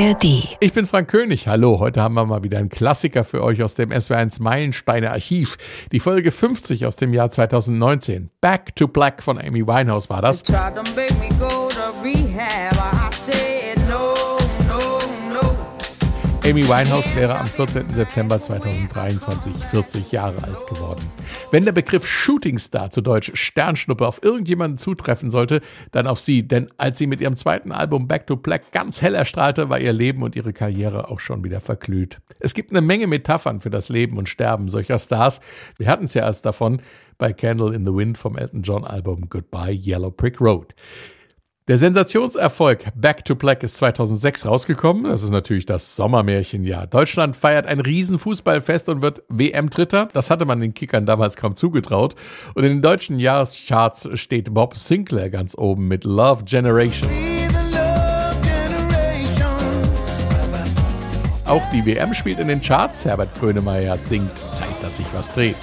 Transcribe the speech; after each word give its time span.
ARD. 0.00 0.56
Ich 0.60 0.72
bin 0.72 0.86
Frank 0.86 1.10
König. 1.10 1.46
Hallo, 1.46 1.78
heute 1.78 2.00
haben 2.00 2.14
wir 2.14 2.24
mal 2.24 2.42
wieder 2.42 2.56
einen 2.56 2.70
Klassiker 2.70 3.22
für 3.22 3.42
euch 3.42 3.62
aus 3.62 3.74
dem 3.74 3.90
SW1 3.90 4.40
Meilensteine 4.40 5.10
Archiv. 5.10 5.58
Die 5.92 6.00
Folge 6.00 6.30
50 6.30 6.86
aus 6.86 6.96
dem 6.96 7.12
Jahr 7.12 7.28
2019. 7.28 8.30
Back 8.40 8.74
to 8.76 8.88
Black 8.88 9.22
von 9.22 9.38
Amy 9.38 9.66
Winehouse 9.66 10.08
war 10.08 10.22
das. 10.22 10.42
Amy 16.50 16.66
Winehouse 16.66 17.14
wäre 17.14 17.38
am 17.38 17.46
14. 17.46 17.94
September 17.94 18.42
2023 18.42 19.54
40 19.54 20.10
Jahre 20.10 20.42
alt 20.42 20.66
geworden. 20.66 21.08
Wenn 21.52 21.64
der 21.64 21.70
Begriff 21.70 22.04
Shooting 22.04 22.58
Star 22.58 22.90
zu 22.90 23.02
Deutsch 23.02 23.30
Sternschnuppe 23.34 24.04
auf 24.04 24.20
irgendjemanden 24.24 24.76
zutreffen 24.76 25.30
sollte, 25.30 25.60
dann 25.92 26.08
auf 26.08 26.18
sie, 26.18 26.42
denn 26.42 26.68
als 26.76 26.98
sie 26.98 27.06
mit 27.06 27.20
ihrem 27.20 27.36
zweiten 27.36 27.70
Album 27.70 28.08
Back 28.08 28.26
to 28.26 28.34
Black 28.34 28.72
ganz 28.72 29.00
hell 29.00 29.14
erstrahlte, 29.14 29.70
war 29.70 29.78
ihr 29.78 29.92
Leben 29.92 30.24
und 30.24 30.34
ihre 30.34 30.52
Karriere 30.52 31.08
auch 31.08 31.20
schon 31.20 31.44
wieder 31.44 31.60
verglüht. 31.60 32.18
Es 32.40 32.52
gibt 32.52 32.72
eine 32.72 32.80
Menge 32.80 33.06
Metaphern 33.06 33.60
für 33.60 33.70
das 33.70 33.88
Leben 33.88 34.18
und 34.18 34.28
Sterben 34.28 34.68
solcher 34.68 34.98
Stars. 34.98 35.38
Wir 35.78 35.86
hatten 35.86 36.06
es 36.06 36.14
ja 36.14 36.22
erst 36.22 36.44
davon 36.46 36.82
bei 37.16 37.32
Candle 37.32 37.72
in 37.72 37.86
the 37.86 37.94
Wind 37.94 38.18
vom 38.18 38.36
Elton 38.36 38.62
John 38.62 38.84
Album 38.84 39.28
Goodbye 39.28 39.70
Yellow 39.70 40.10
Brick 40.10 40.40
Road. 40.40 40.74
Der 41.70 41.78
Sensationserfolg 41.78 42.86
Back 42.96 43.24
to 43.24 43.36
Black 43.36 43.62
ist 43.62 43.76
2006 43.76 44.44
rausgekommen. 44.44 45.04
Das 45.04 45.22
ist 45.22 45.30
natürlich 45.30 45.66
das 45.66 45.94
Sommermärchenjahr. 45.94 46.88
Deutschland 46.88 47.36
feiert 47.36 47.66
ein 47.66 47.78
Riesenfußballfest 47.78 48.88
und 48.88 49.02
wird 49.02 49.22
WM-Dritter. 49.28 50.08
Das 50.12 50.30
hatte 50.30 50.46
man 50.46 50.58
den 50.58 50.74
Kickern 50.74 51.06
damals 51.06 51.36
kaum 51.36 51.54
zugetraut. 51.54 52.16
Und 52.54 52.64
in 52.64 52.70
den 52.70 52.82
deutschen 52.82 53.20
Jahrescharts 53.20 54.08
steht 54.14 54.52
Bob 54.52 54.76
Sinclair 54.76 55.30
ganz 55.30 55.56
oben 55.56 55.86
mit 55.86 56.02
Love 56.02 56.42
Generation. 56.42 57.08
Auch 61.46 61.62
die 61.72 61.86
WM 61.86 62.14
spielt 62.14 62.40
in 62.40 62.48
den 62.48 62.60
Charts. 62.60 63.04
Herbert 63.04 63.32
Grönemeyer 63.38 63.96
singt 64.06 64.36
Zeit, 64.36 64.74
dass 64.82 64.96
sich 64.96 65.06
was 65.14 65.30
dreht. 65.30 65.54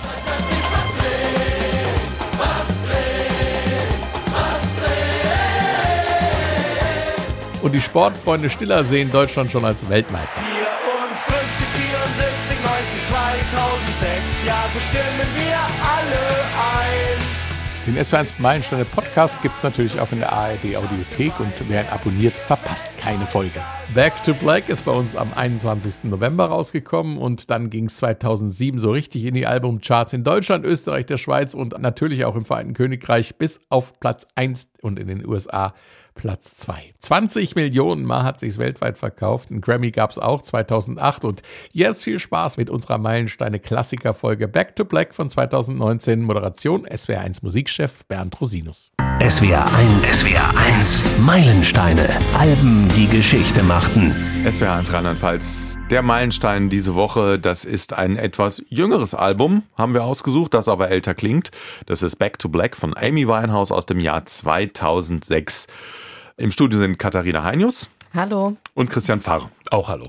Und 7.68 7.74
die 7.74 7.82
Sportfreunde 7.82 8.50
Stiller 8.50 8.82
sehen 8.86 9.12
Deutschland 9.12 9.52
schon 9.52 9.66
als 9.66 9.90
Weltmeister. 9.90 10.40
54, 10.40 11.68
74, 11.76 12.58
90, 12.64 13.08
2006, 13.10 14.46
ja, 14.46 14.56
so 14.72 14.80
stimmen 14.80 15.28
wir 15.36 15.58
alle 15.84 16.22
ein. 16.80 17.86
Den 17.86 17.98
SW1 17.98 18.36
Meilensteine 18.38 18.86
Podcast 18.86 19.42
gibt 19.42 19.58
es 19.58 19.64
natürlich 19.64 20.00
auch 20.00 20.14
in 20.14 20.20
der 20.20 20.32
ARD 20.32 20.78
Audiothek 20.78 21.38
und 21.42 21.52
wer 21.68 21.82
ihn 21.82 21.90
abonniert, 21.90 22.36
verpasst 22.36 22.90
keine 22.98 23.26
Folge. 23.26 23.60
Back 23.96 24.22
to 24.26 24.34
Black 24.34 24.68
ist 24.70 24.84
bei 24.86 24.92
uns 24.92 25.16
am 25.16 25.32
21. 25.34 26.04
November 26.04 26.46
rausgekommen 26.46 27.18
und 27.18 27.50
dann 27.50 27.70
ging 27.70 27.86
es 27.86 27.98
2007 27.98 28.80
so 28.80 28.92
richtig 28.92 29.26
in 29.26 29.34
die 29.34 29.48
Albumcharts 29.48 30.14
in 30.14 30.24
Deutschland, 30.24 30.66
Österreich, 30.66 31.06
der 31.06 31.18
Schweiz 31.18 31.54
und 31.54 31.80
natürlich 31.80 32.26
auch 32.26 32.36
im 32.36 32.46
Vereinten 32.46 32.74
Königreich 32.74 33.38
bis 33.38 33.62
auf 33.70 34.00
Platz 34.00 34.28
1 34.36 34.70
und 34.82 35.00
in 35.00 35.08
den 35.08 35.26
USA 35.26 35.74
Platz 36.16 36.58
2. 36.58 36.94
20 37.00 37.56
Millionen 37.56 38.04
Mal 38.04 38.24
hat 38.24 38.40
sich's 38.40 38.58
weltweit 38.58 38.98
verkauft. 38.98 39.52
Ein 39.52 39.62
Grammy 39.62 39.92
gab's 39.92 40.18
auch 40.18 40.42
2008 40.42 41.24
und 41.24 41.42
jetzt 41.72 42.04
viel 42.04 42.20
Spaß 42.20 42.58
mit 42.58 42.70
unserer 42.70 42.98
Meilensteine 42.98 43.60
Klassikerfolge 43.60 44.48
Back 44.48 44.76
to 44.76 44.84
Black 44.84 45.16
von 45.16 45.30
2019. 45.30 46.22
Moderation 46.22 46.86
SWR1 46.86 47.40
Musikchef 47.42 48.06
Bernd 48.08 48.40
Rosinus. 48.42 48.92
SWR 49.30 49.66
1, 49.76 50.04
SWR 50.20 50.58
1, 50.58 51.26
Meilensteine, 51.26 52.08
Alben, 52.34 52.88
die 52.96 53.10
Geschichte 53.10 53.62
machten. 53.62 54.16
SWR 54.50 54.76
1 54.76 54.94
Rheinland-Pfalz. 54.94 55.78
Der 55.92 56.02
Meilenstein 56.02 56.70
diese 56.70 56.96
Woche, 56.96 57.38
das 57.38 57.66
ist 57.66 57.92
ein 57.92 58.16
etwas 58.16 58.64
jüngeres 58.70 59.14
Album, 59.14 59.64
haben 59.78 59.94
wir 59.94 60.06
ausgesucht, 60.06 60.54
das 60.54 60.70
aber 60.70 60.92
älter 60.92 61.14
klingt. 61.14 61.52
Das 61.88 62.04
ist 62.04 62.16
Back 62.16 62.40
to 62.40 62.48
Black 62.48 62.78
von 62.78 62.96
Amy 62.96 63.28
Winehouse 63.28 63.74
aus 63.74 63.86
dem 63.86 64.00
Jahr 64.00 64.26
2006. 64.26 65.68
Im 66.38 66.52
Studio 66.52 66.80
sind 66.80 66.98
Katharina 66.98 67.44
Heinius. 67.44 67.90
Hallo. 68.14 68.58
Und 68.74 68.90
Christian 68.90 69.22
Pfarr. 69.22 69.50
Auch 69.72 69.90
hallo. 69.90 70.08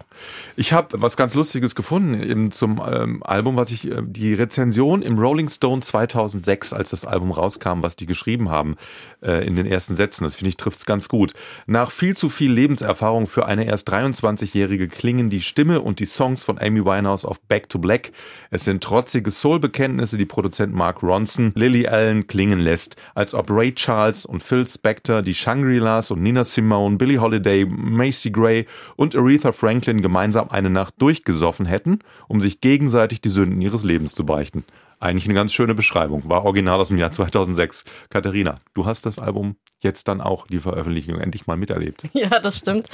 Ich 0.56 0.72
habe 0.72 1.00
was 1.00 1.16
ganz 1.16 1.34
Lustiges 1.34 1.74
gefunden 1.74 2.14
eben 2.22 2.52
zum 2.52 2.80
ähm, 2.84 3.22
Album, 3.24 3.56
was 3.56 3.70
ich 3.70 3.90
äh, 3.90 4.02
die 4.04 4.34
Rezension 4.34 5.02
im 5.02 5.18
Rolling 5.18 5.48
Stone 5.48 5.82
2006, 5.82 6.72
als 6.72 6.90
das 6.90 7.04
Album 7.04 7.32
rauskam, 7.32 7.82
was 7.82 7.96
die 7.96 8.06
geschrieben 8.06 8.50
haben 8.50 8.76
äh, 9.20 9.44
in 9.46 9.56
den 9.56 9.66
ersten 9.66 9.96
Sätzen. 9.96 10.24
Das 10.24 10.36
finde 10.36 10.50
ich 10.50 10.56
trifft 10.56 10.78
es 10.78 10.86
ganz 10.86 11.08
gut. 11.08 11.32
Nach 11.66 11.90
viel 11.90 12.16
zu 12.16 12.28
viel 12.28 12.52
Lebenserfahrung 12.52 13.26
für 13.26 13.46
eine 13.46 13.64
erst 13.64 13.90
23-jährige 13.90 14.88
klingen 14.88 15.30
die 15.30 15.40
Stimme 15.40 15.80
und 15.80 15.98
die 15.98 16.04
Songs 16.04 16.44
von 16.44 16.58
Amy 16.58 16.84
Winehouse 16.84 17.24
auf 17.24 17.40
Back 17.40 17.68
to 17.68 17.78
Black. 17.78 18.12
Es 18.50 18.64
sind 18.64 18.82
trotzige 18.82 19.30
Soul-Bekenntnisse, 19.30 20.18
die 20.18 20.26
Produzent 20.26 20.72
Mark 20.72 21.02
Ronson 21.02 21.52
Lily 21.56 21.88
Allen 21.88 22.26
klingen 22.26 22.60
lässt, 22.60 22.96
als 23.14 23.34
ob 23.34 23.50
Ray 23.50 23.74
Charles 23.74 24.24
und 24.24 24.42
Phil 24.42 24.68
Spector, 24.68 25.22
die 25.22 25.34
Shangri-Las 25.34 26.10
und 26.10 26.22
Nina 26.22 26.44
Simone, 26.44 26.96
Billie 26.96 27.20
Holiday, 27.20 27.66
Macy 27.88 28.30
Gray 28.30 28.66
und 28.96 29.16
Aretha 29.16 29.52
Franklin 29.52 30.02
gemeinsam 30.02 30.50
eine 30.50 30.70
Nacht 30.70 30.94
durchgesoffen 30.98 31.66
hätten, 31.66 32.00
um 32.28 32.40
sich 32.40 32.60
gegenseitig 32.60 33.20
die 33.20 33.28
Sünden 33.28 33.60
ihres 33.60 33.84
Lebens 33.84 34.14
zu 34.14 34.24
beichten. 34.24 34.64
Eigentlich 35.00 35.26
eine 35.26 35.34
ganz 35.34 35.52
schöne 35.52 35.74
Beschreibung. 35.74 36.22
War 36.28 36.44
original 36.44 36.80
aus 36.80 36.88
dem 36.88 36.98
Jahr 36.98 37.12
2006. 37.12 37.84
Katharina, 38.10 38.56
du 38.74 38.84
hast 38.84 39.06
das 39.06 39.18
Album 39.18 39.56
jetzt 39.80 40.08
dann 40.08 40.20
auch 40.20 40.48
die 40.48 40.58
Veröffentlichung 40.58 41.20
endlich 41.20 41.46
mal 41.46 41.56
miterlebt. 41.56 42.02
Ja, 42.14 42.40
das 42.40 42.58
stimmt. 42.58 42.88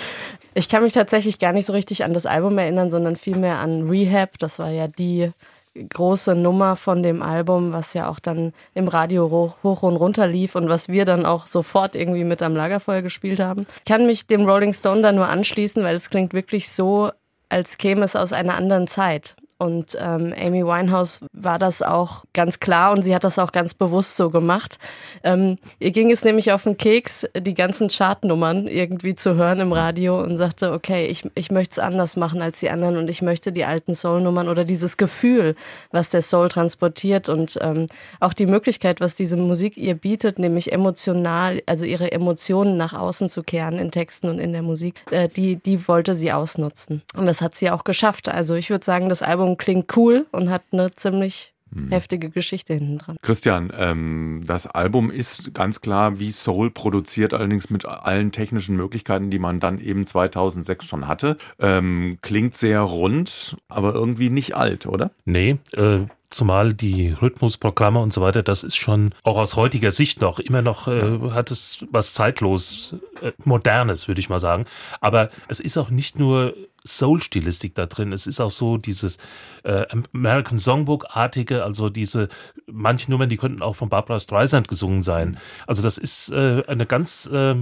Ich 0.52 0.68
kann 0.68 0.82
mich 0.82 0.92
tatsächlich 0.92 1.38
gar 1.38 1.52
nicht 1.52 1.64
so 1.64 1.72
richtig 1.72 2.04
an 2.04 2.12
das 2.12 2.26
Album 2.26 2.58
erinnern, 2.58 2.90
sondern 2.90 3.16
vielmehr 3.16 3.58
an 3.58 3.88
Rehab. 3.88 4.38
Das 4.38 4.58
war 4.58 4.70
ja 4.70 4.86
die 4.86 5.30
große 5.74 6.34
Nummer 6.34 6.76
von 6.76 7.02
dem 7.02 7.22
Album, 7.22 7.72
was 7.72 7.94
ja 7.94 8.08
auch 8.08 8.20
dann 8.20 8.52
im 8.74 8.88
Radio 8.88 9.30
hoch, 9.30 9.56
hoch 9.62 9.82
und 9.82 9.96
runter 9.96 10.26
lief 10.26 10.54
und 10.54 10.68
was 10.68 10.88
wir 10.88 11.04
dann 11.04 11.26
auch 11.26 11.46
sofort 11.46 11.96
irgendwie 11.96 12.24
mit 12.24 12.42
am 12.42 12.54
Lagerfeuer 12.54 13.02
gespielt 13.02 13.40
haben. 13.40 13.66
Ich 13.78 13.84
kann 13.84 14.06
mich 14.06 14.26
dem 14.26 14.48
Rolling 14.48 14.72
Stone 14.72 15.02
da 15.02 15.12
nur 15.12 15.28
anschließen, 15.28 15.82
weil 15.82 15.96
es 15.96 16.10
klingt 16.10 16.32
wirklich 16.32 16.70
so, 16.70 17.10
als 17.48 17.78
käme 17.78 18.04
es 18.04 18.16
aus 18.16 18.32
einer 18.32 18.54
anderen 18.54 18.86
Zeit. 18.86 19.36
Und 19.64 19.96
ähm, 19.98 20.34
Amy 20.38 20.62
Winehouse 20.62 21.20
war 21.32 21.58
das 21.58 21.80
auch 21.80 22.24
ganz 22.34 22.60
klar 22.60 22.92
und 22.92 23.02
sie 23.02 23.14
hat 23.14 23.24
das 23.24 23.38
auch 23.38 23.50
ganz 23.50 23.72
bewusst 23.72 24.18
so 24.18 24.28
gemacht. 24.28 24.78
Ähm, 25.22 25.56
ihr 25.78 25.90
ging 25.90 26.10
es 26.10 26.22
nämlich 26.22 26.52
auf 26.52 26.64
den 26.64 26.76
Keks, 26.76 27.26
die 27.34 27.54
ganzen 27.54 27.88
Chartnummern 27.88 28.68
irgendwie 28.68 29.14
zu 29.14 29.36
hören 29.36 29.60
im 29.60 29.72
Radio 29.72 30.22
und 30.22 30.36
sagte, 30.36 30.72
okay, 30.72 31.06
ich, 31.06 31.26
ich 31.34 31.50
möchte 31.50 31.72
es 31.72 31.78
anders 31.78 32.16
machen 32.16 32.42
als 32.42 32.60
die 32.60 32.68
anderen 32.68 32.98
und 32.98 33.08
ich 33.08 33.22
möchte 33.22 33.52
die 33.52 33.64
alten 33.64 33.94
Soul-Nummern 33.94 34.50
oder 34.50 34.66
dieses 34.66 34.98
Gefühl, 34.98 35.56
was 35.90 36.10
der 36.10 36.20
Soul 36.20 36.50
transportiert 36.50 37.30
und 37.30 37.58
ähm, 37.62 37.86
auch 38.20 38.34
die 38.34 38.44
Möglichkeit, 38.44 39.00
was 39.00 39.14
diese 39.14 39.38
Musik 39.38 39.78
ihr 39.78 39.94
bietet, 39.94 40.38
nämlich 40.38 40.72
emotional, 40.72 41.62
also 41.64 41.86
ihre 41.86 42.12
Emotionen 42.12 42.76
nach 42.76 42.92
außen 42.92 43.30
zu 43.30 43.42
kehren 43.42 43.78
in 43.78 43.90
Texten 43.90 44.28
und 44.28 44.38
in 44.38 44.52
der 44.52 44.62
Musik, 44.62 45.00
äh, 45.10 45.26
die, 45.26 45.56
die 45.56 45.88
wollte 45.88 46.14
sie 46.14 46.32
ausnutzen. 46.32 47.00
Und 47.16 47.24
das 47.24 47.40
hat 47.40 47.54
sie 47.54 47.70
auch 47.70 47.84
geschafft. 47.84 48.28
Also 48.28 48.56
ich 48.56 48.68
würde 48.68 48.84
sagen, 48.84 49.08
das 49.08 49.22
Album 49.22 49.53
klingt 49.56 49.96
cool 49.96 50.26
und 50.32 50.50
hat 50.50 50.62
eine 50.72 50.94
ziemlich 50.94 51.54
hm. 51.74 51.90
heftige 51.90 52.30
Geschichte 52.30 52.74
hinten 52.74 52.98
dran. 52.98 53.16
Christian, 53.22 53.72
ähm, 53.76 54.42
das 54.46 54.66
Album 54.66 55.10
ist 55.10 55.54
ganz 55.54 55.80
klar 55.80 56.18
wie 56.20 56.30
Soul 56.30 56.70
produziert, 56.70 57.34
allerdings 57.34 57.68
mit 57.70 57.84
allen 57.84 58.32
technischen 58.32 58.76
Möglichkeiten, 58.76 59.30
die 59.30 59.38
man 59.38 59.60
dann 59.60 59.78
eben 59.78 60.06
2006 60.06 60.84
schon 60.84 61.08
hatte. 61.08 61.36
Ähm, 61.58 62.18
klingt 62.22 62.56
sehr 62.56 62.80
rund, 62.80 63.56
aber 63.68 63.94
irgendwie 63.94 64.30
nicht 64.30 64.56
alt, 64.56 64.86
oder? 64.86 65.10
Nee, 65.24 65.58
äh, 65.72 66.06
zumal 66.34 66.74
die 66.74 67.10
Rhythmusprogramme 67.10 68.00
und 68.00 68.12
so 68.12 68.20
weiter, 68.20 68.42
das 68.42 68.64
ist 68.64 68.76
schon 68.76 69.14
auch 69.22 69.38
aus 69.38 69.56
heutiger 69.56 69.90
Sicht 69.90 70.20
noch 70.20 70.38
immer 70.38 70.62
noch 70.62 70.88
äh, 70.88 71.30
hat 71.30 71.50
es 71.50 71.84
was 71.90 72.12
zeitlos 72.12 72.96
äh, 73.22 73.32
modernes, 73.44 74.08
würde 74.08 74.20
ich 74.20 74.28
mal 74.28 74.40
sagen. 74.40 74.66
Aber 75.00 75.30
es 75.48 75.60
ist 75.60 75.78
auch 75.78 75.90
nicht 75.90 76.18
nur 76.18 76.54
Soul-Stilistik 76.86 77.74
da 77.74 77.86
drin. 77.86 78.12
Es 78.12 78.26
ist 78.26 78.40
auch 78.40 78.50
so 78.50 78.76
dieses 78.76 79.16
äh, 79.62 79.86
American 80.12 80.58
Songbook-artige, 80.58 81.64
also 81.64 81.88
diese, 81.88 82.28
manche 82.66 83.10
Nummern, 83.10 83.30
die 83.30 83.38
könnten 83.38 83.62
auch 83.62 83.76
von 83.76 83.88
Barbara 83.88 84.18
Streisand 84.20 84.68
gesungen 84.68 85.02
sein. 85.02 85.38
Also 85.66 85.82
das 85.82 85.96
ist 85.96 86.30
äh, 86.30 86.62
eine 86.66 86.84
ganz 86.84 87.26
äh, 87.32 87.54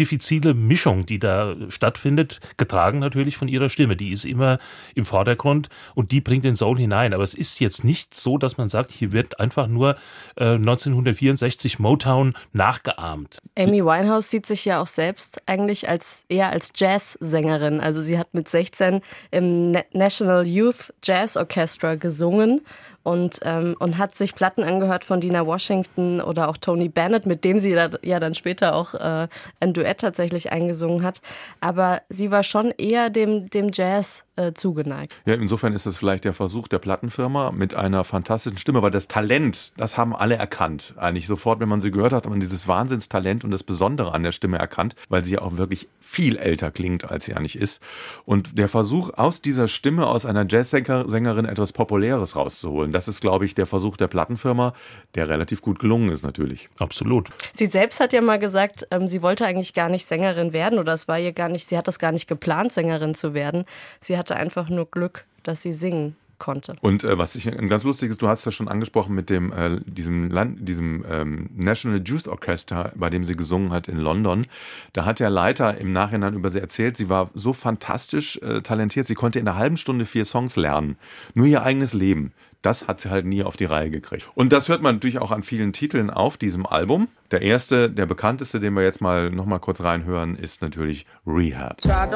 diffizile 0.00 0.54
Mischung, 0.54 1.06
die 1.06 1.18
da 1.18 1.54
stattfindet, 1.68 2.40
getragen 2.56 2.98
natürlich 2.98 3.36
von 3.36 3.46
ihrer 3.46 3.68
Stimme. 3.68 3.96
Die 3.96 4.10
ist 4.10 4.24
immer 4.24 4.58
im 4.94 5.04
Vordergrund 5.04 5.68
und 5.94 6.10
die 6.10 6.20
bringt 6.20 6.44
den 6.44 6.56
Soul 6.56 6.78
hinein. 6.78 7.12
Aber 7.12 7.22
es 7.22 7.34
ist 7.34 7.60
jetzt 7.60 7.84
nicht 7.84 8.14
so, 8.14 8.38
dass 8.38 8.56
man 8.56 8.68
sagt, 8.68 8.90
hier 8.90 9.12
wird 9.12 9.38
einfach 9.38 9.66
nur 9.66 9.96
äh, 10.36 10.54
1964 10.54 11.78
Motown 11.78 12.34
nachgeahmt. 12.52 13.38
Amy 13.56 13.84
Winehouse 13.84 14.30
sieht 14.30 14.46
sich 14.46 14.64
ja 14.64 14.80
auch 14.80 14.86
selbst 14.86 15.42
eigentlich 15.46 15.88
als 15.88 16.24
eher 16.28 16.48
als 16.48 16.72
Jazzsängerin. 16.74 17.80
Also 17.80 18.00
sie 18.00 18.18
hat 18.18 18.32
mit 18.32 18.48
16 18.48 19.02
im 19.30 19.76
National 19.92 20.46
Youth 20.46 20.92
Jazz 21.02 21.36
Orchestra 21.36 21.94
gesungen 21.94 22.62
und, 23.02 23.40
ähm, 23.44 23.76
und 23.78 23.98
hat 23.98 24.14
sich 24.14 24.34
Platten 24.34 24.62
angehört 24.62 25.04
von 25.04 25.20
Dina 25.20 25.46
Washington 25.46 26.20
oder 26.20 26.48
auch 26.48 26.56
Tony 26.56 26.88
Bennett, 26.88 27.26
mit 27.26 27.44
dem 27.44 27.58
sie 27.58 27.74
da, 27.74 27.90
ja 28.02 28.20
dann 28.20 28.34
später 28.34 28.74
auch 28.74 28.94
äh, 28.94 29.28
ein 29.60 29.72
Duett 29.72 29.98
tatsächlich 29.98 30.52
eingesungen 30.52 31.02
hat. 31.02 31.20
Aber 31.60 32.02
sie 32.08 32.30
war 32.30 32.42
schon 32.42 32.72
eher 32.76 33.10
dem, 33.10 33.48
dem 33.48 33.70
Jazz 33.72 34.24
äh, 34.40 34.54
zugeneigt. 34.54 35.14
Ja, 35.26 35.34
insofern 35.34 35.74
ist 35.74 35.86
es 35.86 35.98
vielleicht 35.98 36.24
der 36.24 36.32
Versuch 36.32 36.66
der 36.68 36.78
Plattenfirma 36.78 37.52
mit 37.52 37.74
einer 37.74 38.04
fantastischen 38.04 38.58
Stimme, 38.58 38.82
weil 38.82 38.90
das 38.90 39.06
Talent, 39.06 39.72
das 39.76 39.98
haben 39.98 40.16
alle 40.16 40.36
erkannt. 40.36 40.94
Eigentlich 40.96 41.26
sofort, 41.26 41.60
wenn 41.60 41.68
man 41.68 41.80
sie 41.80 41.90
gehört 41.90 42.12
hat, 42.12 42.24
hat 42.24 42.30
man 42.30 42.40
dieses 42.40 42.66
Wahnsinnstalent 42.66 43.44
und 43.44 43.50
das 43.50 43.62
Besondere 43.62 44.12
an 44.12 44.22
der 44.22 44.32
Stimme 44.32 44.58
erkannt, 44.58 44.94
weil 45.08 45.24
sie 45.24 45.34
ja 45.34 45.42
auch 45.42 45.56
wirklich 45.56 45.88
viel 46.00 46.36
älter 46.36 46.70
klingt, 46.70 47.10
als 47.10 47.24
sie 47.24 47.34
eigentlich 47.34 47.56
ist. 47.56 47.82
Und 48.24 48.58
der 48.58 48.68
Versuch, 48.68 49.10
aus 49.16 49.42
dieser 49.42 49.68
Stimme, 49.68 50.06
aus 50.06 50.26
einer 50.26 50.46
Jazzsängerin 50.48 51.44
etwas 51.44 51.72
Populäres 51.72 52.36
rauszuholen, 52.36 52.92
das 52.92 53.08
ist, 53.08 53.20
glaube 53.20 53.44
ich, 53.44 53.54
der 53.54 53.66
Versuch 53.66 53.96
der 53.96 54.08
Plattenfirma, 54.08 54.72
der 55.14 55.28
relativ 55.28 55.62
gut 55.62 55.78
gelungen 55.78 56.10
ist 56.10 56.22
natürlich. 56.22 56.68
Absolut. 56.78 57.28
Sie 57.52 57.66
selbst 57.66 58.00
hat 58.00 58.12
ja 58.12 58.20
mal 58.20 58.38
gesagt, 58.38 58.86
ähm, 58.90 59.06
sie 59.06 59.22
wollte 59.22 59.46
eigentlich 59.46 59.74
gar 59.74 59.88
nicht 59.88 60.06
Sängerin 60.06 60.52
werden 60.52 60.78
oder 60.78 60.92
es 60.92 61.08
war 61.08 61.18
ihr 61.18 61.32
gar 61.32 61.48
nicht, 61.48 61.66
sie 61.66 61.76
hat 61.76 61.88
das 61.88 61.98
gar 61.98 62.12
nicht 62.12 62.28
geplant, 62.28 62.72
Sängerin 62.72 63.14
zu 63.14 63.34
werden. 63.34 63.64
Sie 64.00 64.18
hatte 64.30 64.40
einfach 64.40 64.68
nur 64.68 64.88
Glück, 64.90 65.24
dass 65.42 65.62
sie 65.62 65.72
singen 65.72 66.16
konnte. 66.38 66.76
Und 66.80 67.04
äh, 67.04 67.18
was 67.18 67.34
ich 67.34 67.46
ein 67.48 67.68
ganz 67.68 67.84
lustiges, 67.84 68.16
du 68.16 68.28
hast 68.28 68.46
das 68.46 68.54
schon 68.54 68.68
angesprochen 68.68 69.14
mit 69.14 69.28
dem 69.28 69.52
äh, 69.52 69.78
diesem 69.84 70.30
Land, 70.30 70.66
diesem 70.66 71.04
ähm, 71.10 71.50
National 71.54 72.00
Youth 72.02 72.28
Orchestra, 72.28 72.92
bei 72.94 73.10
dem 73.10 73.24
sie 73.24 73.36
gesungen 73.36 73.72
hat 73.72 73.88
in 73.88 73.98
London. 73.98 74.46
Da 74.94 75.04
hat 75.04 75.20
der 75.20 75.28
Leiter 75.28 75.76
im 75.76 75.92
Nachhinein 75.92 76.34
über 76.34 76.48
sie 76.48 76.60
erzählt, 76.60 76.96
sie 76.96 77.10
war 77.10 77.30
so 77.34 77.52
fantastisch 77.52 78.38
äh, 78.38 78.62
talentiert, 78.62 79.06
sie 79.06 79.14
konnte 79.14 79.38
in 79.38 79.48
einer 79.48 79.58
halben 79.58 79.76
Stunde 79.76 80.06
vier 80.06 80.24
Songs 80.24 80.56
lernen, 80.56 80.96
nur 81.34 81.46
ihr 81.46 81.62
eigenes 81.62 81.92
Leben. 81.92 82.32
Das 82.62 82.86
hat 82.86 83.00
sie 83.00 83.10
halt 83.10 83.24
nie 83.24 83.42
auf 83.42 83.56
die 83.56 83.64
Reihe 83.64 83.90
gekriegt. 83.90 84.28
Und 84.34 84.52
das 84.52 84.68
hört 84.68 84.82
man 84.82 84.96
natürlich 84.96 85.18
auch 85.18 85.30
an 85.30 85.42
vielen 85.42 85.72
Titeln 85.72 86.10
auf 86.10 86.36
diesem 86.36 86.66
Album. 86.66 87.08
Der 87.30 87.40
erste, 87.42 87.88
der 87.90 88.06
bekannteste, 88.06 88.60
den 88.60 88.74
wir 88.74 88.82
jetzt 88.82 89.00
mal 89.00 89.30
noch 89.30 89.46
mal 89.46 89.58
kurz 89.58 89.80
reinhören, 89.80 90.36
ist 90.36 90.60
natürlich 90.60 91.06
Rehab. 91.26 91.80
Tried 91.80 92.10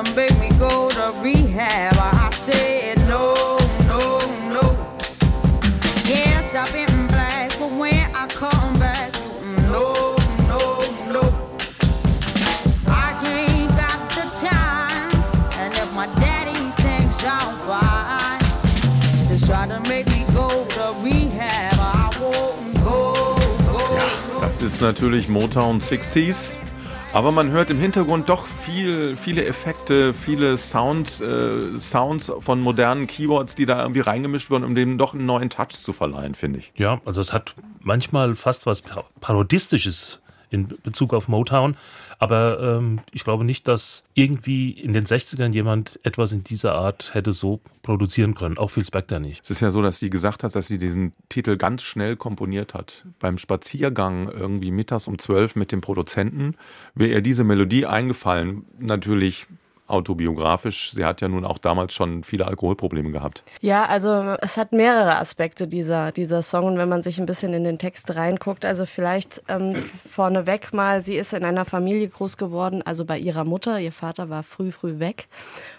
ist 24.64 24.80
natürlich 24.80 25.28
Motown 25.28 25.80
60s. 25.80 26.56
Aber 27.12 27.30
man 27.30 27.50
hört 27.52 27.70
im 27.70 27.78
Hintergrund 27.78 28.28
doch 28.28 28.44
viel, 28.46 29.14
viele 29.16 29.44
Effekte, 29.44 30.12
viele 30.12 30.56
Sound, 30.56 31.20
äh, 31.20 31.76
Sounds 31.78 32.32
von 32.40 32.60
modernen 32.60 33.06
Keyboards, 33.06 33.54
die 33.54 33.66
da 33.66 33.82
irgendwie 33.82 34.00
reingemischt 34.00 34.50
wurden, 34.50 34.64
um 34.64 34.74
dem 34.74 34.98
doch 34.98 35.14
einen 35.14 35.24
neuen 35.26 35.48
Touch 35.48 35.68
zu 35.70 35.92
verleihen, 35.92 36.34
finde 36.34 36.58
ich. 36.58 36.72
Ja, 36.76 37.00
also 37.04 37.20
es 37.20 37.32
hat 37.32 37.54
manchmal 37.80 38.34
fast 38.34 38.66
was 38.66 38.82
Pa- 38.82 39.04
Parodistisches 39.20 40.20
in 40.50 40.68
Bezug 40.82 41.14
auf 41.14 41.28
Motown. 41.28 41.76
Aber 42.24 42.58
ähm, 42.78 43.00
ich 43.12 43.22
glaube 43.22 43.44
nicht, 43.44 43.68
dass 43.68 44.02
irgendwie 44.14 44.70
in 44.70 44.94
den 44.94 45.04
60ern 45.04 45.52
jemand 45.52 46.00
etwas 46.04 46.32
in 46.32 46.42
dieser 46.42 46.74
Art 46.74 47.12
hätte 47.12 47.34
so 47.34 47.60
produzieren 47.82 48.34
können. 48.34 48.56
Auch 48.56 48.70
Phil 48.70 48.86
Spector 48.86 49.18
nicht. 49.18 49.42
Es 49.44 49.50
ist 49.50 49.60
ja 49.60 49.70
so, 49.70 49.82
dass 49.82 49.98
sie 49.98 50.08
gesagt 50.08 50.42
hat, 50.42 50.56
dass 50.56 50.66
sie 50.66 50.78
diesen 50.78 51.12
Titel 51.28 51.58
ganz 51.58 51.82
schnell 51.82 52.16
komponiert 52.16 52.72
hat. 52.72 53.04
Beim 53.20 53.36
Spaziergang 53.36 54.30
irgendwie 54.30 54.70
mittags 54.70 55.06
um 55.06 55.18
zwölf 55.18 55.54
mit 55.54 55.70
dem 55.70 55.82
Produzenten 55.82 56.56
wäre 56.94 57.10
ihr 57.10 57.20
diese 57.20 57.44
Melodie 57.44 57.84
eingefallen. 57.84 58.64
Natürlich 58.78 59.46
autobiografisch. 59.86 60.92
Sie 60.92 61.04
hat 61.04 61.20
ja 61.20 61.28
nun 61.28 61.44
auch 61.44 61.58
damals 61.58 61.92
schon 61.92 62.24
viele 62.24 62.46
Alkoholprobleme 62.46 63.10
gehabt. 63.10 63.42
Ja, 63.60 63.84
also 63.84 64.36
es 64.40 64.56
hat 64.56 64.72
mehrere 64.72 65.18
Aspekte 65.18 65.68
dieser, 65.68 66.10
dieser 66.10 66.40
Song 66.40 66.64
und 66.64 66.78
wenn 66.78 66.88
man 66.88 67.02
sich 67.02 67.18
ein 67.18 67.26
bisschen 67.26 67.52
in 67.52 67.64
den 67.64 67.78
Text 67.78 68.14
reinguckt, 68.14 68.64
also 68.64 68.86
vielleicht 68.86 69.42
ähm, 69.48 69.74
vorneweg 70.10 70.72
mal, 70.72 71.02
sie 71.02 71.16
ist 71.16 71.34
in 71.34 71.44
einer 71.44 71.66
Familie 71.66 72.08
groß 72.08 72.38
geworden, 72.38 72.82
also 72.82 73.04
bei 73.04 73.18
ihrer 73.18 73.44
Mutter, 73.44 73.78
ihr 73.78 73.92
Vater 73.92 74.30
war 74.30 74.42
früh, 74.42 74.72
früh 74.72 74.98
weg 74.98 75.28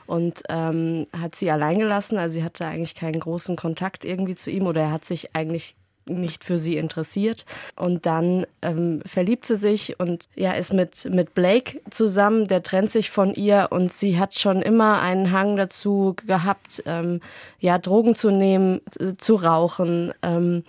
und 0.06 0.44
ähm, 0.50 1.08
hat 1.20 1.36
sie 1.36 1.50
allein 1.50 1.80
gelassen, 1.80 2.20
also 2.20 2.34
sie 2.34 2.44
hatte 2.44 2.66
eigentlich 2.66 2.94
keinen 2.94 3.20
großen 3.20 3.56
Kontakt 3.56 4.06
irgendwie 4.06 4.36
zu 4.36 4.52
ihm 4.52 4.68
oder 4.68 4.82
er 4.82 4.92
hat 4.92 5.06
sich 5.06 5.36
eigentlich 5.36 5.76
nicht 6.06 6.44
für 6.44 6.58
sie 6.58 6.78
interessiert. 6.78 7.46
Und 7.76 8.06
dann 8.06 8.46
ähm, 8.62 9.02
verliebt 9.06 9.46
sie 9.46 9.56
sich 9.56 10.00
und 10.00 10.26
ja, 10.36 10.54
ist 10.54 10.74
mit, 10.74 11.06
mit 11.12 11.34
Blake 11.34 11.82
zusammen, 11.90 12.48
der 12.48 12.64
trennt 12.64 12.92
sich 12.92 13.10
von 13.10 13.34
ihr 13.34 13.68
und 13.72 13.92
sie 13.92 14.20
hat 14.20 14.34
schon 14.34 14.62
immer 14.62 15.02
einen 15.02 15.32
Hang 15.32 15.58
dazu 15.58 16.16
gehabt, 16.26 16.84
ähm, 16.86 17.22
ja, 17.60 17.78
Drogen 17.78 18.16
zu 18.16 18.32
nehmen, 18.32 18.82
äh, 19.00 19.16
zu 19.18 19.36
rauchen 19.36 20.14
ähm, 20.22 20.64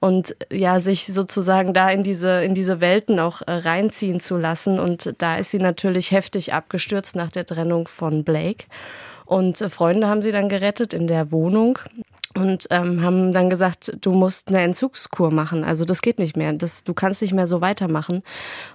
und 0.00 0.36
ja, 0.50 0.80
sich 0.80 1.06
sozusagen 1.06 1.74
da 1.74 1.90
in 1.90 2.02
diese, 2.02 2.42
in 2.42 2.54
diese 2.54 2.80
Welten 2.80 3.18
auch 3.18 3.42
äh, 3.42 3.52
reinziehen 3.52 4.20
zu 4.20 4.36
lassen. 4.36 4.78
Und 4.78 5.14
da 5.18 5.36
ist 5.36 5.50
sie 5.50 5.58
natürlich 5.58 6.12
heftig 6.12 6.54
abgestürzt 6.54 7.16
nach 7.16 7.30
der 7.30 7.46
Trennung 7.46 7.88
von 7.88 8.24
Blake. 8.24 8.66
Und 9.26 9.60
äh, 9.60 9.68
Freunde 9.68 10.08
haben 10.08 10.22
sie 10.22 10.32
dann 10.32 10.48
gerettet 10.48 10.94
in 10.94 11.06
der 11.06 11.30
Wohnung 11.32 11.78
und 12.40 12.66
ähm, 12.70 13.02
haben 13.02 13.32
dann 13.32 13.50
gesagt, 13.50 13.96
du 14.00 14.12
musst 14.12 14.48
eine 14.48 14.60
Entzugskur 14.60 15.30
machen. 15.30 15.64
Also 15.64 15.84
das 15.84 16.02
geht 16.02 16.18
nicht 16.18 16.36
mehr. 16.36 16.52
Das, 16.52 16.84
du 16.84 16.94
kannst 16.94 17.22
nicht 17.22 17.32
mehr 17.32 17.46
so 17.46 17.60
weitermachen. 17.60 18.22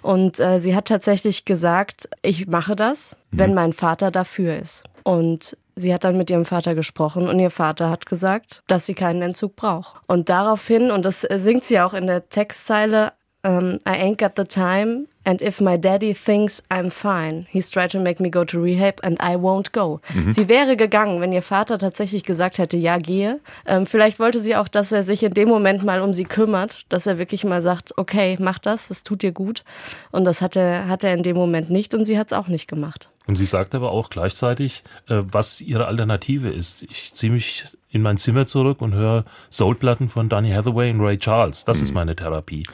Und 0.01 0.39
äh, 0.39 0.60
sie 0.60 0.75
hat 0.75 0.86
tatsächlich 0.86 1.45
gesagt, 1.45 2.10
ich 2.21 2.48
mache 2.48 2.75
das, 2.75 3.18
wenn 3.31 3.54
mein 3.54 3.74
Vater 3.74 4.12
dafür 4.12 4.57
ist. 4.57 4.83
Und 5.04 5.57
sie 5.75 5.94
hat 5.94 6.04
dann 6.04 6.18
mit 6.18 6.30
ihrem 6.30 6.45
Vater 6.45 6.75
gesprochen 6.75 7.27
und 7.27 7.39
ihr 7.39 7.50
Vater 7.50 7.89
hat 7.89 8.06
gesagt, 8.06 8.63
dass 8.68 8.86
sie 8.86 8.94
keinen 8.94 9.21
Entzug 9.21 9.56
braucht. 9.56 10.01
Und 10.07 10.30
daraufhin, 10.30 10.92
und 10.92 11.04
das 11.06 11.21
singt 11.21 11.63
sie 11.63 11.80
auch 11.80 11.94
in 11.94 12.07
der 12.07 12.30
Textzeile, 12.30 13.13
ähm, 13.43 13.79
I 13.87 13.93
ain't 13.93 14.17
got 14.17 14.35
the 14.35 14.45
time. 14.45 15.07
And 15.25 15.41
if 15.41 15.61
my 15.61 15.77
daddy 15.77 16.13
thinks 16.13 16.63
I'm 16.69 16.89
fine, 16.89 17.45
he's 17.49 17.69
tried 17.69 17.91
to 17.91 17.99
make 17.99 18.21
me 18.21 18.29
go 18.29 18.43
to 18.43 18.59
rehab 18.61 18.99
and 19.03 19.17
I 19.21 19.37
won't 19.37 19.71
go. 19.71 20.01
Sie 20.31 20.49
wäre 20.49 20.75
gegangen, 20.75 21.21
wenn 21.21 21.31
ihr 21.31 21.41
Vater 21.41 21.79
tatsächlich 21.79 22.25
gesagt 22.25 22.57
hätte, 22.57 22.75
ja, 22.75 22.97
gehe. 22.97 23.39
Ähm, 23.65 23.85
vielleicht 23.85 24.19
wollte 24.19 24.41
sie 24.41 24.57
auch, 24.57 24.67
dass 24.67 24.91
er 24.91 25.03
sich 25.03 25.23
in 25.23 25.33
dem 25.33 25.47
Moment 25.47 25.81
mal 25.83 26.01
um 26.01 26.13
sie 26.13 26.25
kümmert, 26.25 26.85
dass 26.89 27.07
er 27.07 27.17
wirklich 27.19 27.45
mal 27.45 27.61
sagt, 27.61 27.97
okay, 27.97 28.35
mach 28.37 28.59
das, 28.59 28.89
das 28.89 29.03
tut 29.03 29.21
dir 29.23 29.31
gut. 29.31 29.63
Und 30.11 30.25
das 30.25 30.41
hat 30.41 30.57
er, 30.57 30.89
hat 30.89 31.05
er 31.05 31.13
in 31.13 31.23
dem 31.23 31.37
Moment 31.37 31.69
nicht 31.69 31.93
und 31.93 32.03
sie 32.03 32.19
hat 32.19 32.27
es 32.27 32.33
auch 32.33 32.49
nicht 32.49 32.67
gemacht. 32.67 33.09
Und 33.25 33.37
sie 33.37 33.45
sagt 33.45 33.73
aber 33.75 33.91
auch 33.91 34.09
gleichzeitig, 34.09 34.83
äh, 35.07 35.21
was 35.23 35.62
ihre 35.62 35.88
Alternative 35.88 36.50
ist. 36.50 36.83
Ich 36.83 37.13
ziehe 37.13 37.31
mich 37.31 37.63
in 37.89 38.01
mein 38.01 38.17
Zimmer 38.17 38.45
zurück 38.45 38.81
und 38.81 38.93
höre 38.93 39.23
Soulplatten 39.50 40.09
von 40.09 40.27
Donny 40.27 40.51
Hathaway 40.51 40.91
und 40.91 41.00
Ray 41.00 41.17
Charles. 41.17 41.63
Das 41.63 41.81
ist 41.81 41.93
meine 41.93 42.13
Therapie. 42.13 42.65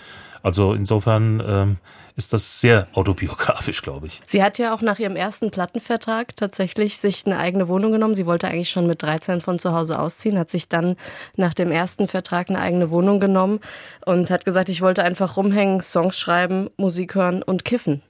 Also 0.44 0.74
insofern 0.74 1.44
ähm, 1.46 1.78
ist 2.20 2.34
das 2.34 2.60
sehr 2.60 2.88
autobiografisch, 2.94 3.82
glaube 3.82 4.08
ich. 4.08 4.22
Sie 4.26 4.44
hat 4.44 4.58
ja 4.58 4.76
auch 4.76 4.82
nach 4.82 5.00
ihrem 5.00 5.16
ersten 5.16 5.52
Plattenvertrag 5.52 6.36
tatsächlich 6.36 6.98
sich 6.98 7.26
eine 7.26 7.38
eigene 7.38 7.68
Wohnung 7.70 7.94
genommen. 7.94 8.14
Sie 8.14 8.26
wollte 8.26 8.48
eigentlich 8.48 8.70
schon 8.70 8.88
mit 8.88 9.02
13 9.02 9.40
von 9.42 9.58
zu 9.58 9.74
Hause 9.74 9.98
ausziehen, 9.98 10.38
hat 10.38 10.50
sich 10.50 10.68
dann 10.68 10.98
nach 11.38 11.54
dem 11.54 11.72
ersten 11.72 12.08
Vertrag 12.08 12.50
eine 12.50 12.60
eigene 12.60 12.92
Wohnung 12.92 13.20
genommen 13.20 13.62
und 14.06 14.30
hat 14.32 14.44
gesagt, 14.44 14.70
ich 14.70 14.82
wollte 14.82 15.04
einfach 15.04 15.38
rumhängen, 15.38 15.82
Songs 15.82 16.20
schreiben, 16.20 16.70
Musik 16.76 17.16
hören 17.16 17.42
und 17.42 17.64
kiffen. 17.64 18.02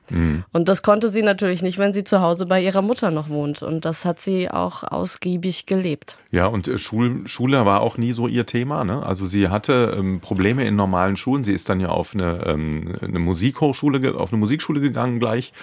Und 0.51 0.69
das 0.69 0.81
konnte 0.83 1.09
sie 1.09 1.21
natürlich 1.21 1.61
nicht, 1.61 1.77
wenn 1.77 1.93
sie 1.93 2.03
zu 2.03 2.21
Hause 2.21 2.45
bei 2.45 2.61
ihrer 2.61 2.81
Mutter 2.81 3.11
noch 3.11 3.29
wohnt. 3.29 3.61
Und 3.61 3.85
das 3.85 4.05
hat 4.05 4.19
sie 4.19 4.49
auch 4.49 4.83
ausgiebig 4.83 5.65
gelebt. 5.65 6.17
Ja, 6.31 6.45
und 6.45 6.67
äh, 6.67 6.77
Schul 6.77 7.27
Schule 7.27 7.65
war 7.65 7.81
auch 7.81 7.97
nie 7.97 8.11
so 8.11 8.27
ihr 8.27 8.45
Thema. 8.45 8.83
Ne? 8.83 9.03
Also 9.03 9.25
sie 9.25 9.49
hatte 9.49 9.95
ähm, 9.97 10.19
Probleme 10.19 10.65
in 10.65 10.75
normalen 10.75 11.17
Schulen. 11.17 11.43
Sie 11.43 11.53
ist 11.53 11.69
dann 11.69 11.79
ja 11.79 11.89
auf 11.89 12.13
eine, 12.13 12.45
ähm, 12.45 12.95
eine 13.01 13.19
Musikhochschule, 13.19 14.15
auf 14.15 14.31
eine 14.31 14.39
Musikschule 14.39 14.79
gegangen 14.79 15.19
gleich, 15.19 15.53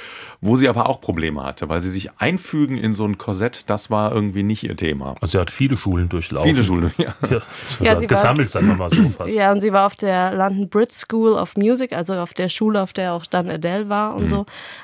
wo 0.41 0.57
sie 0.57 0.69
aber 0.69 0.89
auch 0.89 1.01
Probleme 1.01 1.43
hatte, 1.45 1.69
weil 1.69 1.83
sie 1.83 1.91
sich 1.91 2.11
einfügen 2.19 2.79
in 2.79 2.95
so 2.95 3.05
ein 3.05 3.17
Korsett, 3.17 3.71
das 3.71 3.91
war 3.91 4.13
irgendwie 4.13 4.43
nicht 4.43 4.65
ihr 4.65 4.77
Thema. 4.77 5.15
Also 5.21 5.33
sie 5.33 5.41
hat 5.41 5.51
viele 5.51 5.77
Schulen 5.77 6.09
durchlaufen. 6.09 6.51
Viele 6.51 6.65
Schulen, 6.65 6.93
ja. 6.99 7.15
Ja, 7.31 7.41
Ja, 7.81 8.01
sie 8.01 8.07
gesammelt, 8.07 8.51
sagen 8.51 8.69
wir 8.69 8.77
mal 8.77 8.91
so 8.91 9.03
fast. 9.11 9.35
Ja, 9.35 9.53
und 9.53 9.61
sie 9.61 9.73
war 9.73 9.87
auf 9.87 9.97
der 9.97 10.35
London 10.35 10.69
Brit 10.69 10.93
School 10.93 11.33
of 11.33 11.57
Music, 11.57 11.93
also 11.93 12.15
auf 12.15 12.35
der 12.35 12.49
Schule, 12.49 12.83
auf 12.83 12.93
der 12.93 13.13
auch 13.15 13.27
dann 13.27 13.49
Adele 13.49 13.89
war 13.89 14.15
und 14.15 14.29
so. 14.29 14.36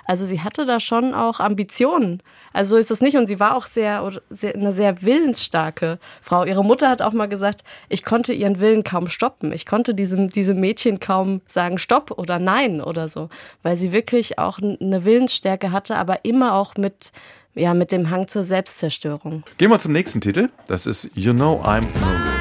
Also 0.06 0.24
sie 0.24 0.40
hatte 0.40 0.64
da 0.64 0.80
schon 0.80 1.12
auch 1.12 1.40
Ambitionen. 1.40 2.22
Also 2.52 2.70
so 2.70 2.76
ist 2.76 2.90
es 2.90 3.00
nicht. 3.00 3.16
Und 3.16 3.26
sie 3.26 3.40
war 3.40 3.56
auch 3.56 3.66
sehr, 3.66 4.10
sehr, 4.30 4.54
eine 4.54 4.72
sehr 4.72 5.02
willensstarke 5.02 5.98
Frau. 6.20 6.44
Ihre 6.44 6.64
Mutter 6.64 6.88
hat 6.88 7.02
auch 7.02 7.12
mal 7.12 7.26
gesagt, 7.26 7.62
ich 7.88 8.04
konnte 8.04 8.32
ihren 8.32 8.60
Willen 8.60 8.84
kaum 8.84 9.08
stoppen. 9.08 9.52
Ich 9.52 9.66
konnte 9.66 9.94
diesem, 9.94 10.30
diesem 10.30 10.60
Mädchen 10.60 11.00
kaum 11.00 11.42
sagen 11.46 11.78
Stopp 11.78 12.12
oder 12.12 12.38
Nein 12.38 12.80
oder 12.80 13.08
so. 13.08 13.28
Weil 13.62 13.76
sie 13.76 13.92
wirklich 13.92 14.38
auch 14.38 14.58
eine 14.58 15.04
Willensstärke 15.04 15.72
hatte, 15.72 15.96
aber 15.96 16.24
immer 16.24 16.54
auch 16.54 16.76
mit, 16.76 17.12
ja, 17.54 17.74
mit 17.74 17.92
dem 17.92 18.10
Hang 18.10 18.28
zur 18.28 18.42
Selbstzerstörung. 18.42 19.42
Gehen 19.58 19.70
wir 19.70 19.78
zum 19.78 19.92
nächsten 19.92 20.20
Titel. 20.20 20.48
Das 20.68 20.86
ist 20.86 21.10
You 21.14 21.32
Know 21.32 21.60
I'm 21.64 21.82
No 21.82 22.31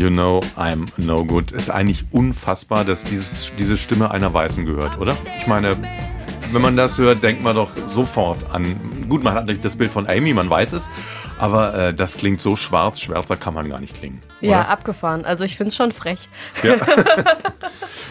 You 0.00 0.08
know 0.08 0.40
I'm 0.56 0.86
no 0.96 1.26
good. 1.26 1.52
Ist 1.52 1.68
eigentlich 1.68 2.04
unfassbar, 2.10 2.86
dass 2.86 3.04
dieses, 3.04 3.52
diese 3.58 3.76
Stimme 3.76 4.10
einer 4.10 4.32
Weißen 4.32 4.64
gehört, 4.64 4.98
oder? 4.98 5.14
Ich 5.40 5.46
meine, 5.46 5.76
wenn 6.52 6.62
man 6.62 6.74
das 6.74 6.96
hört, 6.96 7.22
denkt 7.22 7.42
man 7.42 7.54
doch 7.54 7.68
sofort 7.86 8.38
an. 8.50 8.80
Gut, 9.10 9.22
man 9.22 9.34
hat 9.34 9.42
natürlich 9.42 9.60
das 9.60 9.76
Bild 9.76 9.90
von 9.90 10.08
Amy, 10.08 10.32
man 10.32 10.48
weiß 10.48 10.72
es, 10.72 10.88
aber 11.38 11.74
äh, 11.74 11.92
das 11.94 12.16
klingt 12.16 12.40
so 12.40 12.56
schwarz, 12.56 12.98
schwärzer 12.98 13.36
kann 13.36 13.52
man 13.52 13.68
gar 13.68 13.78
nicht 13.78 13.94
klingen. 13.94 14.22
Ja, 14.40 14.60
oder? 14.60 14.68
abgefahren. 14.70 15.26
Also 15.26 15.44
ich 15.44 15.58
finde 15.58 15.68
es 15.68 15.76
schon 15.76 15.92
frech. 15.92 16.28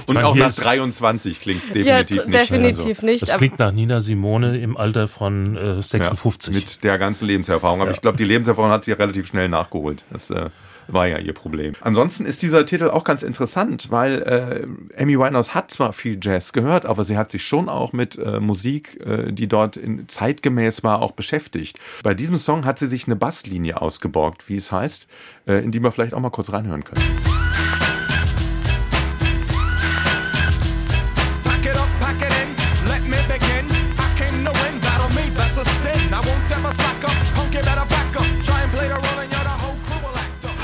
Und 0.05 0.13
meine, 0.13 0.27
auch 0.27 0.35
nach 0.35 0.49
ist- 0.49 0.63
23 0.63 1.39
klingt 1.39 1.63
es 1.63 1.69
Ja, 1.69 2.03
definitiv 2.03 2.21
t- 2.23 2.29
nicht. 2.29 2.39
definitiv 2.51 2.87
Also, 2.97 3.05
nicht. 3.07 3.21
Das 3.23 3.37
klingt 3.37 3.57
nach 3.57 3.71
Nina 3.71 3.99
Simone 3.99 4.59
im 4.59 4.77
Alter 4.77 5.07
von 5.07 5.57
äh, 5.57 5.75
ja, 5.77 5.81
56. 5.81 6.53
mit 6.53 6.83
der 6.83 6.99
ganzen 6.99 7.25
Lebenserfahrung. 7.25 7.81
Aber 7.81 7.89
Ja. 7.89 7.95
ich 7.95 8.01
glaube, 8.01 8.17
die 8.17 8.25
Lebenserfahrung 8.25 8.69
hat 8.71 8.83
sie 8.83 8.91
ja 8.91 8.97
relativ 8.97 9.25
schnell 9.27 9.49
nachgeholt. 9.49 10.03
Das 10.11 10.29
äh, 10.29 10.49
war 10.93 11.07
ja 11.07 11.17
ihr 11.17 11.33
Problem. 11.33 11.73
Ansonsten 11.81 12.25
ist 12.25 12.41
dieser 12.41 12.65
Titel 12.65 12.89
auch 12.89 13.03
ganz 13.03 13.23
interessant, 13.23 13.87
weil 13.89 14.21
äh, 14.21 15.01
Amy 15.01 15.17
Winehouse 15.17 15.53
hat 15.53 15.71
zwar 15.71 15.93
viel 15.93 16.19
Jazz 16.21 16.53
gehört, 16.53 16.85
aber 16.85 17.03
sie 17.03 17.17
hat 17.17 17.31
sich 17.31 17.45
schon 17.45 17.69
auch 17.69 17.93
mit 17.93 18.17
äh, 18.17 18.39
Musik, 18.39 18.99
äh, 19.05 19.31
die 19.31 19.47
dort 19.47 19.77
in, 19.77 20.07
zeitgemäß 20.07 20.83
war, 20.83 21.01
auch 21.01 21.11
beschäftigt. 21.11 21.79
Bei 22.03 22.13
diesem 22.13 22.37
Song 22.37 22.65
hat 22.65 22.79
sie 22.79 22.87
sich 22.87 23.07
eine 23.07 23.15
Basslinie 23.15 23.81
ausgeborgt, 23.81 24.49
wie 24.49 24.55
es 24.55 24.71
heißt, 24.71 25.07
äh, 25.47 25.63
in 25.63 25.71
die 25.71 25.81
wir 25.81 25.91
vielleicht 25.91 26.13
auch 26.13 26.19
mal 26.19 26.29
kurz 26.29 26.51
reinhören 26.51 26.83
können. 26.83 27.01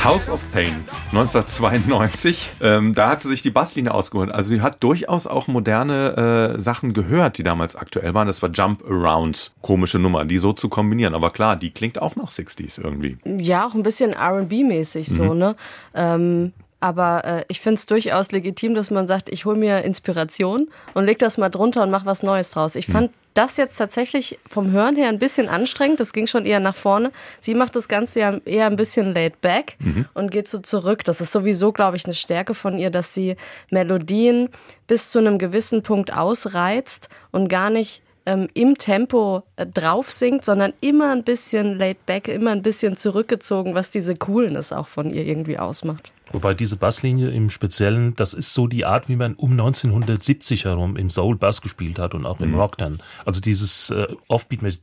House 0.06 0.30
of 0.30 0.40
Pain 0.54 0.86
1992. 1.14 2.52
Ähm, 2.62 2.94
da 2.94 3.10
hat 3.10 3.22
sie 3.22 3.30
sich 3.30 3.42
die 3.42 3.50
Basslinie 3.50 3.92
ausgeholt. 3.92 4.30
Also 4.32 4.50
sie 4.50 4.62
hat 4.62 4.84
durchaus 4.84 5.26
auch 5.26 5.48
moderne 5.48 6.54
äh, 6.56 6.62
Sachen 6.62 6.94
gehört, 6.94 7.40
die 7.40 7.44
damals 7.44 7.76
aktuell 7.76 8.14
waren. 8.14 8.28
Das 8.28 8.42
war 8.44 8.52
Jump 8.52 8.84
Around. 8.88 9.52
Komische 9.62 9.98
Nummer, 9.98 10.24
die 10.26 10.38
so 10.38 10.54
zu 10.54 10.70
kombinieren. 10.70 11.16
Aber 11.16 11.32
klar, 11.32 11.56
die 11.56 11.72
klingt 11.72 12.00
auch 12.00 12.16
nach 12.16 12.30
60s 12.30 12.80
irgendwie. 12.84 13.18
Ja, 13.26 13.66
auch 13.66 13.74
ein 13.74 13.82
bisschen 13.82 14.14
RB-mäßig 14.14 15.10
so, 15.10 15.24
Mhm. 15.34 15.38
ne? 15.40 15.56
Ähm, 15.96 16.54
aber 16.80 17.26
äh, 17.26 17.46
ich 17.48 17.60
finde 17.60 17.80
es 17.80 17.88
durchaus 17.88 18.32
legitim, 18.32 18.76
dass 18.76 18.92
man 18.92 19.08
sagt, 19.08 19.30
ich 19.30 19.46
hole 19.46 19.58
mir 19.58 19.82
Inspiration 19.84 20.68
und 20.94 21.06
leg 21.06 21.18
das 21.18 21.40
mal 21.40 21.50
drunter 21.50 21.82
und 21.82 21.90
mach 21.90 22.06
was 22.06 22.22
Neues 22.22 22.52
draus. 22.52 22.76
Mhm. 22.76 22.80
Ich 22.80 22.86
fand 22.88 23.12
das 23.36 23.58
jetzt 23.58 23.78
tatsächlich 23.78 24.40
vom 24.50 24.72
Hören 24.72 24.96
her 24.96 25.10
ein 25.10 25.20
bisschen 25.20 25.48
anstrengend. 25.48 26.00
Das 26.00 26.12
ging 26.14 26.26
schon 26.26 26.46
eher 26.48 26.60
nach 26.60 26.76
vorne. 26.76 27.12
Sie 27.42 27.54
macht 27.54 27.76
das 27.76 27.88
Ganze 27.88 28.20
ja 28.22 28.38
eher 28.46 28.66
ein 28.66 28.76
bisschen 28.78 29.14
laid 29.14 29.42
back 29.42 29.76
Mhm. 29.80 30.06
und 30.16 30.32
geht 30.32 30.48
so 30.48 30.58
zurück. 30.60 31.04
Das 31.04 31.22
ist 31.22 31.32
sowieso, 31.32 31.72
glaube 31.72 31.98
ich, 31.98 32.06
eine 32.06 32.14
Stärke 32.16 32.56
von 32.56 32.78
ihr, 32.80 32.90
dass 32.90 33.14
sie 33.14 33.36
Melodien 33.70 34.50
bis 34.88 35.10
zu 35.10 35.20
einem 35.20 35.38
gewissen 35.38 35.84
Punkt 35.84 36.12
ausreizt 36.14 37.10
und 37.32 37.48
gar 37.50 37.70
nicht 37.70 38.02
ähm, 38.26 38.48
im 38.56 38.78
Tempo 38.78 39.44
äh, 39.56 39.68
drauf 39.68 40.12
singt, 40.12 40.44
sondern 40.44 40.74
immer 40.82 41.12
ein 41.12 41.24
bisschen 41.24 41.78
laid 41.78 42.06
back, 42.08 42.28
immer 42.28 42.52
ein 42.52 42.64
bisschen 42.64 42.98
zurückgezogen, 42.98 43.76
was 43.76 43.92
diese 43.92 44.16
Coolness 44.16 44.72
auch 44.72 44.88
von 44.88 45.12
ihr 45.12 45.26
irgendwie 45.26 45.60
ausmacht. 45.60 46.12
Wobei 46.36 46.54
diese 46.54 46.76
Basslinie 46.76 47.30
im 47.30 47.50
Speziellen, 47.50 48.14
das 48.16 48.34
ist 48.34 48.54
so 48.54 48.68
die 48.68 48.84
Art, 48.84 49.08
wie 49.08 49.16
man 49.16 49.36
um 49.36 49.52
1970 49.52 50.66
herum 50.66 50.98
im 50.98 51.10
Soul 51.10 51.38
Bass 51.38 51.62
gespielt 51.62 51.98
hat 51.98 52.14
und 52.14 52.26
auch 52.26 52.42
im 52.42 52.50
mhm. 52.50 52.60
Rock 52.60 52.78
dann. 52.78 53.00
Also 53.24 53.40
dieses 53.40 53.90
äh, 53.90 54.08
Offbeat 54.28 54.62
mit 54.62 54.82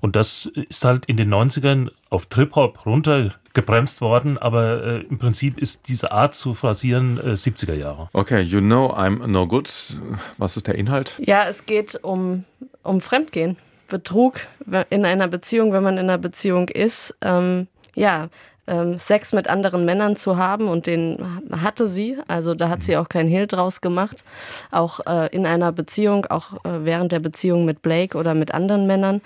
und 0.00 0.14
das 0.14 0.46
ist 0.68 0.84
halt 0.84 1.06
in 1.06 1.16
den 1.16 1.28
90ern 1.34 1.90
auf 2.10 2.26
Trip-Hop 2.26 2.86
runtergebremst 2.86 4.00
worden, 4.00 4.38
aber 4.38 4.84
äh, 4.84 5.00
im 5.00 5.18
Prinzip 5.18 5.58
ist 5.58 5.88
diese 5.88 6.12
Art 6.12 6.36
zu 6.36 6.54
phrasieren 6.54 7.18
äh, 7.18 7.32
70er 7.32 7.74
Jahre. 7.74 8.08
Okay, 8.12 8.42
you 8.42 8.60
know 8.60 8.94
I'm 8.94 9.26
no 9.26 9.48
good. 9.48 9.98
Was 10.36 10.56
ist 10.56 10.68
der 10.68 10.76
Inhalt? 10.76 11.14
Ja, 11.18 11.48
es 11.48 11.66
geht 11.66 11.98
um, 12.04 12.44
um 12.84 13.00
Fremdgehen. 13.00 13.56
Betrug 13.88 14.34
in 14.90 15.04
einer 15.04 15.26
Beziehung, 15.26 15.72
wenn 15.72 15.82
man 15.82 15.94
in 15.94 16.04
einer 16.04 16.18
Beziehung 16.18 16.68
ist. 16.68 17.16
Ähm, 17.22 17.66
ja, 17.98 18.28
ähm, 18.68 18.98
Sex 18.98 19.32
mit 19.32 19.48
anderen 19.48 19.84
Männern 19.84 20.16
zu 20.16 20.36
haben 20.36 20.68
und 20.68 20.86
den 20.86 21.40
hatte 21.50 21.88
sie. 21.88 22.18
Also 22.28 22.54
da 22.54 22.68
hat 22.68 22.82
sie 22.82 22.96
auch 22.96 23.08
kein 23.08 23.26
Hehl 23.26 23.46
draus 23.46 23.80
gemacht. 23.80 24.24
Auch 24.70 25.00
äh, 25.06 25.34
in 25.34 25.46
einer 25.46 25.72
Beziehung, 25.72 26.26
auch 26.26 26.64
äh, 26.64 26.84
während 26.84 27.12
der 27.12 27.20
Beziehung 27.20 27.64
mit 27.64 27.82
Blake 27.82 28.16
oder 28.16 28.34
mit 28.34 28.52
anderen 28.52 28.86
Männern. 28.86 29.20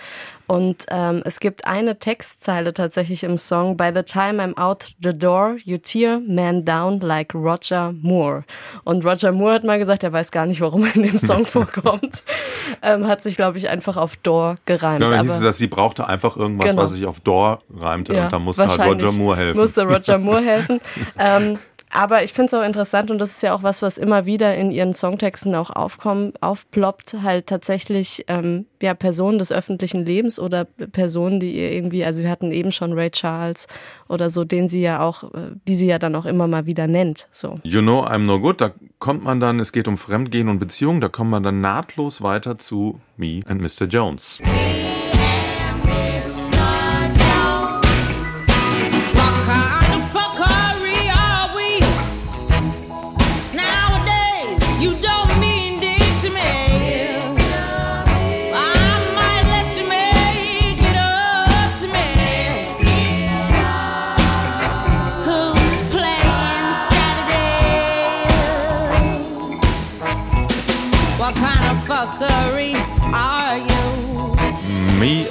Und 0.53 0.85
ähm, 0.91 1.23
es 1.25 1.41
gibt 1.41 1.67
eine 1.67 1.99
Textzeile 1.99 2.75
tatsächlich 2.75 3.25
im 3.25 3.39
Song. 3.39 3.79
By 3.79 3.91
the 3.95 4.03
time 4.03 4.43
I'm 4.43 4.55
out 4.61 4.85
the 5.03 5.17
door, 5.17 5.57
you 5.65 5.79
tear 5.79 6.21
man 6.21 6.67
down 6.67 7.01
like 7.01 7.35
Roger 7.35 7.95
Moore. 8.03 8.45
Und 8.85 9.03
Roger 9.03 9.33
Moore 9.33 9.55
hat 9.55 9.65
mal 9.65 9.79
gesagt, 9.79 10.05
er 10.05 10.13
weiß 10.13 10.31
gar 10.31 10.45
nicht, 10.45 10.61
warum 10.61 10.85
er 10.85 10.95
in 10.95 11.05
dem 11.05 11.19
Song 11.19 11.47
vorkommt. 11.57 12.23
Ähm, 12.83 13.07
hat 13.07 13.23
sich, 13.23 13.37
glaube 13.37 13.57
ich, 13.57 13.71
einfach 13.71 13.97
auf 13.97 14.17
Door 14.19 14.57
gereimt. 14.67 15.01
Ja, 15.03 15.09
dann 15.09 15.21
hieß 15.21 15.31
Aber- 15.31 15.39
es, 15.39 15.43
dass 15.43 15.57
sie 15.57 15.69
brauchte 15.69 16.07
einfach 16.07 16.37
irgendwas, 16.37 16.69
Genau. 16.69 16.83
was 16.83 16.91
sich 16.93 17.07
auf 17.07 17.21
Door 17.21 17.61
reimte 17.75 18.13
ja, 18.15 18.25
und 18.25 18.33
da 18.35 18.39
musste 18.39 18.67
halt 18.67 18.79
Roger 18.79 19.13
Moore 19.13 19.37
helfen. 19.39 19.59
Musste 19.59 19.85
Roger 19.85 20.19
Moore 20.19 20.43
helfen. 20.45 20.81
ähm, 21.19 21.59
aber 21.93 22.25
ich 22.25 22.33
finde 22.33 22.47
es 22.47 22.55
auch 22.61 22.65
interessant 22.65 23.11
und 23.11 23.19
das 23.19 23.33
ist 23.33 23.43
ja 23.43 23.55
auch 23.55 23.63
was, 23.63 23.83
was 23.83 23.99
immer 23.99 24.25
wieder 24.25 24.55
in 24.55 24.71
ihren 24.71 24.95
Songtexten 24.95 25.55
auch 25.55 25.71
aufkommen, 25.71 26.33
aufploppt, 26.41 27.17
halt 27.23 27.47
tatsächlich 27.47 28.25
ähm, 28.29 28.67
ja, 28.81 28.95
Personen 28.95 29.39
des 29.39 29.53
öffentlichen 29.53 30.05
Lebens 30.05 30.39
oder 30.39 30.65
Personen, 30.65 31.39
die 31.39 31.53
ihr 31.53 31.71
irgendwie, 31.71 32.05
also 32.05 32.23
wir 32.23 32.31
hatten 32.31 32.51
eben 32.51 32.73
schon 32.73 32.95
Ray 32.95 33.11
Charles 33.11 33.67
oder 34.09 34.31
so, 34.31 34.45
den 34.45 34.69
sie 34.69 34.81
ja 34.81 35.01
auch, 35.01 35.25
äh, 35.35 35.53
die 35.69 35.75
sie 35.75 35.87
ja 35.87 35.99
dann 35.99 36.17
auch 36.17 36.25
immer 36.25 36.47
mal 36.47 36.65
wieder 36.67 36.87
nennt. 36.87 37.29
So. 37.31 37.61
You 37.63 37.83
know 37.83 38.05
I'm 38.05 38.25
no 38.25 38.41
good, 38.41 38.61
da 38.63 38.71
kommt 38.99 39.23
man 39.23 39.39
dann, 39.39 39.61
es 39.61 39.73
geht 39.73 39.87
um 39.87 39.99
Fremdgehen 39.99 40.49
und 40.49 40.59
Beziehungen, 40.59 41.03
da 41.03 41.09
kommt 41.09 41.31
man 41.31 41.43
dann 41.43 41.61
nahtlos 41.61 42.23
weiter 42.23 42.57
zu 42.57 43.01
Me 43.17 43.41
and 43.47 43.61
Mr. 43.61 43.87
Jones. 43.87 44.41
What 44.41 45.02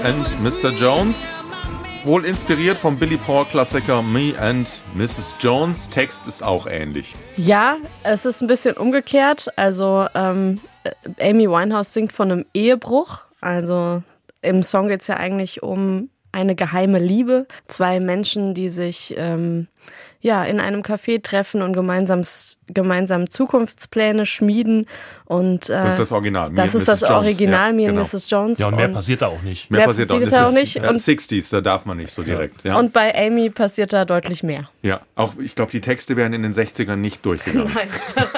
and 0.03 0.25
Mr. 0.41 0.72
Jones. 0.72 1.51
Wohl 2.03 2.25
inspiriert 2.25 2.77
vom 2.77 2.98
Billy 2.98 3.17
Paul 3.17 3.46
Klassiker 3.46 4.01
Me 4.01 4.34
and 4.39 4.81
Mrs. 4.96 5.36
Jones. 5.39 5.89
Text 5.89 6.25
ist 6.27 6.41
auch 6.41 6.65
ähnlich. 6.65 7.15
Ja, 7.38 7.77
es 8.03 8.25
ist 8.25 8.41
ein 8.41 8.48
bisschen 8.48 8.75
umgekehrt. 8.75 9.48
Also 9.58 10.08
ähm, 10.15 10.60
äh, 10.84 11.29
Amy 11.29 11.48
Winehouse 11.48 11.93
singt 11.93 12.12
von 12.12 12.31
einem 12.31 12.46
Ehebruch. 12.53 13.20
Also 13.41 14.01
im 14.41 14.63
Song 14.63 14.88
geht 14.88 15.01
es 15.01 15.08
ja 15.08 15.17
eigentlich 15.17 15.62
um 15.62 16.10
eine 16.31 16.55
geheime 16.55 17.00
Liebe. 17.00 17.46
Zwei 17.67 18.00
Menschen, 18.00 18.53
die 18.55 18.70
sich 18.70 19.13
ähm, 19.17 19.67
ja 20.22 20.44
in 20.44 20.60
einem 20.60 20.82
Café 20.82 21.22
treffen 21.22 21.62
und 21.62 21.74
gemeinsam, 21.74 22.22
gemeinsam 22.68 23.30
Zukunftspläne 23.30 24.25
schmieden. 24.25 24.88
Und 25.25 25.70
äh, 25.70 25.74
Das 25.84 25.94
ist 25.94 26.00
das 26.00 26.12
Original. 26.12 26.50
Me 26.50 26.56
das 26.56 26.66
and 26.66 26.75
ist 26.75 26.88
das 26.88 27.01
Mrs. 27.01 27.10
Jones. 27.10 27.24
Original, 27.24 27.68
Ja, 27.70 27.74
Me 27.74 27.82
and 27.88 27.98
genau. 27.98 28.01
Mrs. 28.01 28.30
Jones. 28.30 28.60
Ja, 28.60 28.68
und 28.68 28.75
mehr 28.75 28.86
und, 28.88 28.94
passiert 28.94 29.22
da 29.22 29.28
auch 29.28 29.42
nicht. 29.42 29.70
Mehr 29.72 29.80
Mehr 29.80 29.88
passiert 29.88 30.10
auch, 30.10 30.16
passiert 30.16 30.32
das 30.32 30.40
da 30.40 30.46
auch 30.46 30.50
ist, 30.51 30.56
nicht. 30.60 30.75
Ja, 30.75 30.90
Und- 30.90 31.00
60s, 31.00 31.51
da 31.51 31.62
darf 31.62 31.86
man 31.86 31.98
nicht 31.98 32.12
so 32.12 32.24
direkt. 32.24 32.63
Ja, 32.63 32.78
und 32.78 32.94
bei 32.94 33.13
Amy 33.16 33.50
passiert 33.50 33.94
da 33.94 34.06
deutlich 34.06 34.44
mehr. 34.44 34.70
ja. 34.82 35.01
auch 35.16 35.34
ich 35.42 35.56
glaube, 35.56 35.72
die 35.72 35.82
Texte 35.82 36.16
wären 36.18 36.34
in 36.34 36.44
den 36.44 36.54
60ern 36.54 36.96
nicht 36.98 37.25
durchgegangen. 37.25 37.72
Nein. 37.74 37.88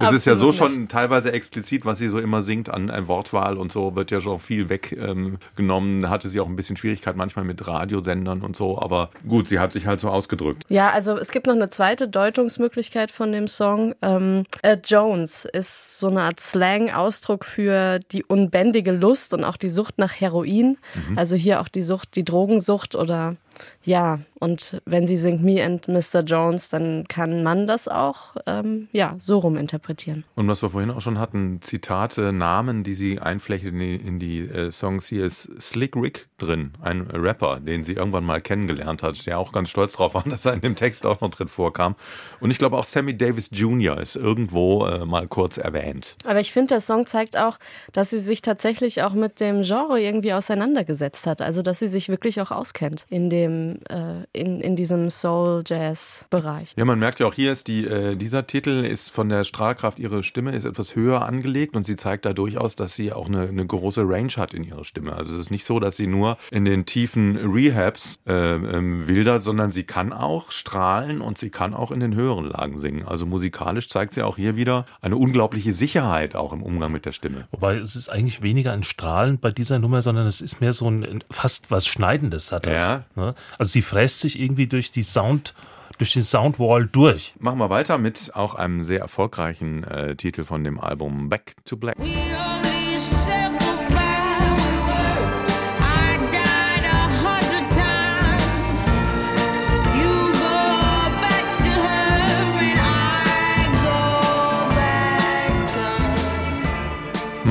Es 0.00 0.12
ist 0.12 0.26
ja 0.26 0.34
so 0.34 0.52
schon 0.52 0.88
teilweise 0.88 1.32
explizit, 1.32 1.84
was 1.84 1.98
sie 1.98 2.08
so 2.08 2.18
immer 2.18 2.42
singt 2.42 2.68
an, 2.68 2.90
an 2.90 3.06
Wortwahl 3.08 3.56
und 3.56 3.70
so, 3.72 3.94
wird 3.96 4.10
ja 4.10 4.20
schon 4.20 4.38
viel 4.40 4.68
weggenommen. 4.68 5.96
Ähm, 5.96 6.02
da 6.02 6.10
hatte 6.10 6.28
sie 6.28 6.40
auch 6.40 6.46
ein 6.46 6.56
bisschen 6.56 6.76
Schwierigkeit 6.76 7.16
manchmal 7.16 7.44
mit 7.44 7.66
Radiosendern 7.66 8.42
und 8.42 8.56
so, 8.56 8.80
aber 8.80 9.10
gut, 9.26 9.48
sie 9.48 9.58
hat 9.58 9.72
sich 9.72 9.86
halt 9.86 10.00
so 10.00 10.10
ausgedrückt. 10.10 10.64
Ja, 10.68 10.90
also 10.98 11.16
es 11.16 11.30
gibt 11.30 11.46
noch 11.46 11.54
eine 11.54 11.68
zweite 11.68 12.08
Deutungsmöglichkeit 12.08 13.12
von 13.12 13.30
dem 13.30 13.46
Song. 13.46 13.94
Ähm, 14.02 14.42
äh, 14.62 14.76
Jones 14.84 15.44
ist 15.44 15.96
so 16.00 16.08
eine 16.08 16.22
Art 16.22 16.40
Slang-Ausdruck 16.40 17.44
für 17.44 18.00
die 18.10 18.24
unbändige 18.24 18.90
Lust 18.90 19.32
und 19.32 19.44
auch 19.44 19.56
die 19.56 19.70
Sucht 19.70 19.98
nach 19.98 20.12
Heroin. 20.12 20.76
Also 21.14 21.36
hier 21.36 21.60
auch 21.60 21.68
die 21.68 21.82
Sucht, 21.82 22.16
die 22.16 22.24
Drogensucht 22.24 22.96
oder 22.96 23.36
ja, 23.84 24.18
Und 24.38 24.80
wenn 24.84 25.06
sie 25.06 25.16
singt 25.16 25.42
Me 25.42 25.64
and 25.64 25.88
Mr. 25.88 26.22
Jones, 26.22 26.68
dann 26.68 27.06
kann 27.08 27.42
man 27.42 27.66
das 27.66 27.88
auch 27.88 28.36
ähm, 28.46 28.88
ja, 28.92 29.14
so 29.18 29.38
rum 29.38 29.56
interpretieren. 29.56 30.24
Und 30.34 30.48
was 30.48 30.62
wir 30.62 30.70
vorhin 30.70 30.90
auch 30.90 31.00
schon 31.00 31.18
hatten, 31.18 31.60
Zitate, 31.60 32.32
Namen, 32.32 32.84
die 32.84 32.94
sie 32.94 33.18
einflechtet 33.18 33.72
in 33.72 33.78
die, 33.80 33.96
in 33.96 34.18
die 34.18 34.40
äh, 34.40 34.72
Songs, 34.72 35.08
hier 35.08 35.24
ist 35.24 35.50
Slick 35.60 35.96
Rick 35.96 36.28
drin, 36.38 36.72
ein 36.80 37.02
Rapper, 37.10 37.60
den 37.60 37.82
sie 37.84 37.94
irgendwann 37.94 38.24
mal 38.24 38.40
kennengelernt 38.40 39.02
hat, 39.02 39.26
der 39.26 39.38
auch 39.38 39.52
ganz 39.52 39.70
stolz 39.70 39.94
drauf 39.94 40.14
war, 40.14 40.22
dass 40.26 40.44
er 40.44 40.54
in 40.54 40.60
dem 40.60 40.76
Text 40.76 41.04
auch 41.04 41.20
noch 41.20 41.30
drin 41.30 41.48
vorkam. 41.48 41.96
Und 42.40 42.50
ich 42.50 42.58
glaube 42.58 42.76
auch 42.76 42.84
Sammy 42.84 43.16
Davis 43.16 43.50
Jr. 43.52 44.00
ist 44.00 44.16
irgendwo 44.16 44.86
äh, 44.86 45.04
mal 45.04 45.26
kurz 45.26 45.58
erwähnt. 45.58 46.16
Aber 46.24 46.40
ich 46.40 46.52
finde, 46.52 46.74
der 46.74 46.80
Song 46.80 47.06
zeigt 47.06 47.36
auch, 47.36 47.58
dass 47.92 48.10
sie 48.10 48.18
sich 48.18 48.42
tatsächlich 48.42 49.02
auch 49.02 49.12
mit 49.12 49.40
dem 49.40 49.62
Genre 49.62 50.00
irgendwie 50.00 50.32
auseinandergesetzt 50.32 51.26
hat. 51.26 51.42
Also, 51.42 51.62
dass 51.62 51.78
sie 51.78 51.88
sich 51.88 52.08
wirklich 52.08 52.40
auch 52.40 52.50
auskennt 52.50 53.06
in 53.08 53.30
dem, 53.30 53.80
äh, 53.88 54.24
in, 54.32 54.60
in 54.60 54.76
diesem 54.76 55.10
Soul-Jazz-Bereich. 55.10 56.74
Ja, 56.76 56.84
man 56.84 56.98
merkt 56.98 57.20
ja 57.20 57.26
auch 57.26 57.34
hier 57.34 57.52
ist 57.52 57.68
die, 57.68 57.86
äh, 57.86 58.16
dieser 58.16 58.46
Titel 58.46 58.84
ist 58.84 59.10
von 59.10 59.28
der 59.28 59.44
Strahlkraft 59.44 59.98
ihrer 59.98 60.22
Stimme 60.22 60.54
ist 60.54 60.64
etwas 60.64 60.94
höher 60.96 61.24
angelegt 61.24 61.76
und 61.76 61.84
sie 61.84 61.96
zeigt 61.96 62.24
da 62.24 62.32
durchaus, 62.32 62.76
dass 62.76 62.94
sie 62.94 63.12
auch 63.12 63.28
eine, 63.28 63.48
eine 63.48 63.66
große 63.66 64.02
Range 64.02 64.32
hat 64.36 64.54
in 64.54 64.64
ihrer 64.64 64.84
Stimme. 64.84 65.12
Also 65.14 65.34
es 65.34 65.40
ist 65.40 65.50
nicht 65.50 65.64
so, 65.64 65.80
dass 65.80 65.96
sie 65.96 66.06
nur 66.06 66.38
in 66.50 66.64
den 66.64 66.86
tiefen 66.86 67.36
Rehabs 67.36 68.20
äh, 68.26 68.32
ähm, 68.32 69.06
wildert, 69.06 69.42
sondern 69.42 69.70
sie 69.70 69.84
kann 69.84 70.12
auch 70.12 70.50
strahlen 70.50 71.20
und 71.20 71.38
sie 71.38 71.50
kann 71.50 71.74
auch 71.74 71.90
in 71.90 72.00
den 72.00 72.14
höheren 72.14 72.46
Lagen 72.46 72.78
singen. 72.78 73.06
Also 73.06 73.26
musikalisch 73.26 73.88
zeigt 73.88 74.14
sie 74.14 74.22
auch 74.22 74.36
hier 74.36 74.56
wieder 74.56 74.86
eine 75.00 75.16
unglaubliche 75.16 75.72
Sicherheit 75.72 76.36
auch 76.36 76.52
im 76.52 76.62
Umgang 76.62 76.92
mit 76.92 77.06
der 77.06 77.12
Stimme. 77.12 77.46
Wobei 77.50 77.76
es 77.76 77.96
ist 77.96 78.08
eigentlich 78.08 78.42
weniger 78.42 78.72
ein 78.72 78.82
Strahlen 78.82 79.38
bei 79.38 79.50
dieser 79.50 79.78
Nummer, 79.78 80.02
sondern 80.02 80.26
es 80.26 80.40
ist 80.40 80.60
mehr 80.60 80.72
so 80.72 80.90
ein 80.90 81.24
fast 81.30 81.70
was 81.70 81.86
Schneidendes 81.86 82.52
hat 82.52 82.66
das. 82.66 82.80
Ja. 82.80 83.04
ne? 83.16 83.34
Also 83.58 83.70
sie 83.70 83.82
fräst 83.82 84.17
sich 84.20 84.38
irgendwie 84.38 84.66
durch 84.66 84.90
die 84.90 85.02
Sound, 85.02 85.54
durch 85.98 86.12
den 86.12 86.24
Soundwall 86.24 86.86
durch. 86.86 87.34
Machen 87.38 87.58
wir 87.58 87.70
weiter 87.70 87.98
mit 87.98 88.32
auch 88.34 88.54
einem 88.54 88.84
sehr 88.84 89.00
erfolgreichen 89.00 89.84
äh, 89.84 90.16
Titel 90.16 90.44
von 90.44 90.64
dem 90.64 90.80
Album 90.80 91.28
Back 91.28 91.54
to 91.64 91.76
Black. 91.76 91.96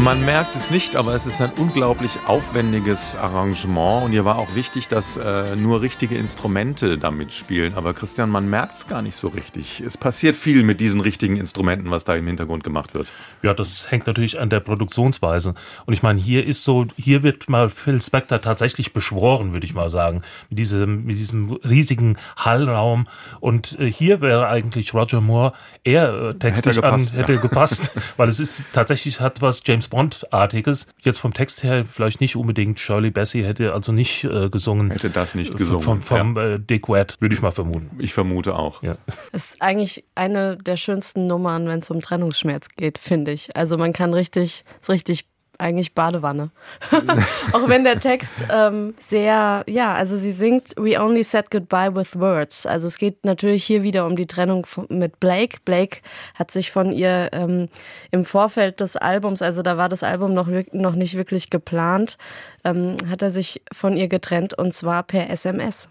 Man 0.04 0.24
merkt 0.24 0.56
es 0.56 0.70
nicht, 0.70 0.96
aber 0.96 1.16
es 1.16 1.25
ist 1.25 1.42
ein 1.42 1.51
unglaublich 1.58 2.12
aufwendiges 2.27 3.16
Arrangement 3.16 4.06
und 4.06 4.12
hier 4.12 4.25
war 4.25 4.38
auch 4.38 4.54
wichtig, 4.54 4.88
dass 4.88 5.18
äh, 5.18 5.56
nur 5.56 5.82
richtige 5.82 6.16
Instrumente 6.16 7.00
damit 7.00 7.34
spielen. 7.34 7.74
Aber 7.74 7.96
Christian, 7.96 8.30
man 8.30 8.48
merkt 8.48 8.77
es 8.77 8.88
gar 8.88 9.01
nicht 9.01 9.16
so 9.16 9.27
richtig. 9.30 9.82
Es 9.82 9.98
passiert 9.98 10.36
viel 10.36 10.62
mit 10.62 10.82
diesen 10.82 11.01
richtigen 11.01 11.36
Instrumenten, 11.38 11.89
was 11.89 12.06
da 12.06 12.16
im 12.16 12.27
Hintergrund 12.27 12.63
gemacht 12.63 12.94
wird. 12.94 13.12
Ja, 13.42 13.56
das 13.56 13.89
hängt 13.89 14.06
natürlich 14.06 14.39
an 14.39 14.51
der 14.51 14.60
Produktionsweise. 14.60 15.56
Und 15.88 15.94
ich 15.94 16.04
meine, 16.04 16.22
hier 16.22 16.46
ist 16.46 16.63
so, 16.63 16.86
hier 16.96 17.24
wird 17.24 17.50
mal 17.50 17.68
Phil 17.68 18.00
Spector 18.00 18.39
tatsächlich 18.39 18.94
beschworen, 18.94 19.51
würde 19.51 19.66
ich 19.66 19.74
mal 19.74 19.89
sagen, 19.89 20.22
mit 20.50 20.60
diesem, 20.60 21.06
mit 21.06 21.18
diesem 21.18 21.54
riesigen 21.54 22.18
Hallraum. 22.38 23.08
Und 23.39 23.80
äh, 23.80 23.92
hier 23.92 24.22
wäre 24.22 24.48
eigentlich 24.48 24.94
Roger 24.94 25.22
Moore 25.22 25.54
eher 25.84 26.13
äh, 26.13 26.34
textlich 26.36 26.75
gepasst, 26.75 27.16
an, 27.16 27.20
hätte 27.20 27.34
ja. 27.34 27.42
gepasst, 27.42 27.92
weil 28.18 28.30
es 28.30 28.39
ist 28.39 28.62
tatsächlich 28.74 29.20
hat 29.20 29.42
was 29.42 29.63
James 29.66 29.87
Bond-artiges. 29.88 30.88
Jetzt 31.01 31.17
vom 31.17 31.34
Text 31.34 31.63
her 31.63 31.86
vielleicht 31.86 32.22
nicht 32.22 32.36
unbedingt. 32.36 32.79
Shirley 32.79 33.12
Bassey 33.12 33.44
hätte 33.44 33.74
also 33.74 33.91
nicht 33.91 34.24
äh, 34.24 34.50
gesungen. 34.50 34.91
Hätte 34.91 35.10
das 35.10 35.36
nicht 35.36 35.53
Äh, 35.53 35.58
gesungen. 35.58 35.82
Vom, 35.82 36.01
vom 36.01 36.38
äh, 36.38 36.60
Dick 36.60 36.89
Wett, 36.89 37.15
würde 37.19 37.36
ich 37.36 37.41
mal 37.41 37.52
vermuten. 37.52 37.89
Ich 38.00 38.13
vermute 38.13 38.56
auch. 38.56 38.84
Ja. 38.84 38.95
ist 39.32 39.62
eigentlich 39.62 40.04
eine 40.15 40.58
der 40.58 40.78
schönsten 40.78 41.28
Nummern, 41.28 41.67
wenn 41.67 41.80
es 41.80 41.89
um 41.89 42.00
Trennungsschmerz 42.00 42.69
geht, 42.76 42.97
finde 42.97 43.32
ich. 43.32 43.56
Also 43.56 43.78
man 43.78 43.93
kann 43.93 44.13
richtig, 44.13 44.63
ist 44.82 44.89
richtig 44.89 45.26
eigentlich 45.58 45.93
Badewanne. 45.93 46.52
Auch 47.54 47.67
wenn 47.67 47.84
der 47.84 48.00
Text 48.00 48.34
ähm, 48.52 48.93
sehr, 49.00 49.63
ja, 49.67 49.93
also 49.93 50.17
sie 50.17 50.32
singt 50.32 50.74
We 50.78 51.00
only 51.00 51.24
said 51.24 51.52
goodbye 51.52 51.93
with 51.93 52.20
words. 52.20 52.65
Also 52.65 52.88
es 52.88 52.98
geht 52.98 53.26
natürlich 53.26 53.63
hier 53.63 53.84
wieder 53.84 54.06
um 54.06 54.15
die 54.15 54.28
Trennung 54.28 54.65
mit 54.89 55.20
Blake. 55.20 55.58
Blake 55.65 56.00
hat 56.36 56.52
sich 56.52 56.72
von 56.72 56.91
ihr 56.91 57.30
ähm, 57.32 57.67
im 58.12 58.26
Vorfeld 58.26 58.80
des 58.80 58.98
Albums, 58.98 59.41
also 59.41 59.62
da 59.62 59.78
war 59.78 59.89
das 59.89 60.04
Album 60.04 60.34
noch, 60.34 60.48
noch 60.72 60.96
nicht 60.96 61.15
wirklich 61.15 61.50
geplant, 61.50 62.17
ähm, 62.63 62.98
hat 63.10 63.22
er 63.22 63.32
sich 63.32 63.62
von 63.72 63.98
ihr 63.98 64.08
getrennt 64.08 64.58
und 64.58 64.74
zwar 64.74 65.04
per 65.04 65.30
SMS. 65.30 65.89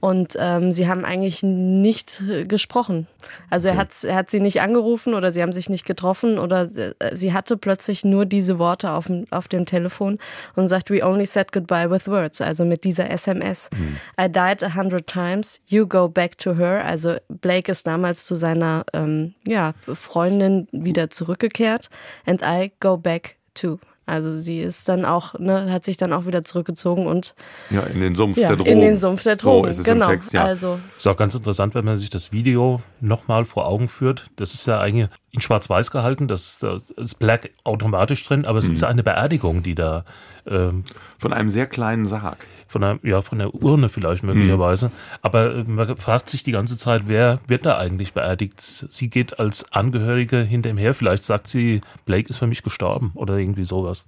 Und 0.00 0.36
ähm, 0.38 0.72
sie 0.72 0.88
haben 0.88 1.04
eigentlich 1.04 1.42
nicht 1.42 2.22
gesprochen. 2.46 3.06
Also 3.50 3.68
er, 3.68 3.76
hat, 3.76 4.04
er 4.04 4.14
hat 4.16 4.30
sie 4.30 4.40
nicht 4.40 4.60
angerufen 4.60 5.14
oder 5.14 5.30
sie 5.30 5.42
haben 5.42 5.52
sich 5.52 5.68
nicht 5.68 5.84
getroffen 5.84 6.38
oder 6.38 6.62
äh, 6.62 6.94
sie 7.14 7.32
hatte 7.32 7.56
plötzlich 7.56 8.04
nur 8.04 8.26
diese 8.26 8.58
Worte 8.58 8.90
auf 8.90 9.06
dem, 9.06 9.26
auf 9.30 9.48
dem 9.48 9.66
Telefon 9.66 10.18
und 10.56 10.68
sagt, 10.68 10.90
we 10.90 11.04
only 11.04 11.26
said 11.26 11.52
goodbye 11.52 11.90
with 11.90 12.08
words, 12.08 12.40
also 12.40 12.64
mit 12.64 12.84
dieser 12.84 13.10
SMS. 13.10 13.70
I 14.20 14.28
died 14.28 14.62
a 14.62 14.74
hundred 14.74 15.06
times, 15.06 15.60
you 15.66 15.86
go 15.86 16.08
back 16.08 16.38
to 16.38 16.56
her. 16.56 16.84
Also 16.84 17.16
Blake 17.28 17.70
ist 17.70 17.86
damals 17.86 18.26
zu 18.26 18.34
seiner 18.34 18.84
ähm, 18.92 19.34
ja, 19.46 19.74
Freundin 19.80 20.68
wieder 20.72 21.10
zurückgekehrt 21.10 21.90
and 22.26 22.42
I 22.42 22.72
go 22.80 22.96
back 22.96 23.36
too. 23.54 23.78
Also 24.08 24.38
sie 24.38 24.60
ist 24.60 24.88
dann 24.88 25.04
auch, 25.04 25.38
ne, 25.38 25.70
hat 25.70 25.84
sich 25.84 25.98
dann 25.98 26.14
auch 26.14 26.24
wieder 26.24 26.42
zurückgezogen 26.42 27.06
und 27.06 27.34
Ja, 27.68 27.82
in 27.82 28.00
den 28.00 28.14
Sumpf 28.14 28.38
ja, 28.38 28.48
der 28.48 28.56
Drogen. 28.56 28.70
in 28.70 28.80
den 28.80 28.96
Sumpf 28.96 29.22
der 29.22 29.36
Drogen. 29.36 29.64
So 29.64 29.70
ist 29.70 29.78
es 29.78 29.84
genau. 29.84 30.06
im 30.06 30.12
Text, 30.12 30.32
ja. 30.32 30.44
Also 30.44 30.80
Ist 30.96 31.06
auch 31.06 31.16
ganz 31.16 31.34
interessant, 31.34 31.74
wenn 31.74 31.84
man 31.84 31.98
sich 31.98 32.08
das 32.08 32.32
Video 32.32 32.80
nochmal 33.00 33.44
vor 33.44 33.66
Augen 33.66 33.88
führt. 33.88 34.26
Das 34.36 34.54
ist 34.54 34.66
ja 34.66 34.80
eigentlich 34.80 35.10
in 35.30 35.40
Schwarz-Weiß 35.40 35.90
gehalten, 35.90 36.26
das 36.28 36.48
ist, 36.48 36.62
das 36.62 36.90
ist 36.90 37.18
Black 37.18 37.50
automatisch 37.64 38.24
drin, 38.26 38.44
aber 38.44 38.58
es 38.58 38.68
ist 38.68 38.82
eine 38.84 39.02
Beerdigung, 39.02 39.62
die 39.62 39.74
da 39.74 40.04
ähm, 40.46 40.84
Von 41.18 41.32
einem 41.32 41.48
sehr 41.50 41.66
kleinen 41.66 42.06
Sarg. 42.06 42.46
von 42.66 42.80
der, 42.82 42.98
ja, 43.02 43.20
von 43.22 43.38
der 43.38 43.54
Urne 43.54 43.88
vielleicht 43.90 44.22
möglicherweise. 44.22 44.90
Aber 45.22 45.54
äh, 45.56 45.64
man 45.66 45.96
fragt 45.96 46.28
sich 46.30 46.42
die 46.42 46.52
ganze 46.52 46.76
Zeit, 46.78 47.02
wer 47.06 47.40
wird 47.46 47.64
da 47.66 47.76
eigentlich 47.78 48.12
beerdigt? 48.14 48.60
Sie 48.60 49.08
geht 49.10 49.38
als 49.38 49.70
Angehörige 49.72 50.38
hinter 50.42 50.68
ihm 50.70 50.76
her. 50.78 50.92
Vielleicht 50.94 51.24
sagt 51.24 51.48
sie, 51.48 51.80
Blake 52.06 52.28
ist 52.30 52.38
für 52.38 52.46
mich 52.46 52.62
gestorben 52.62 53.10
oder 53.14 53.36
irgendwie 53.36 53.64
sowas. 53.66 54.06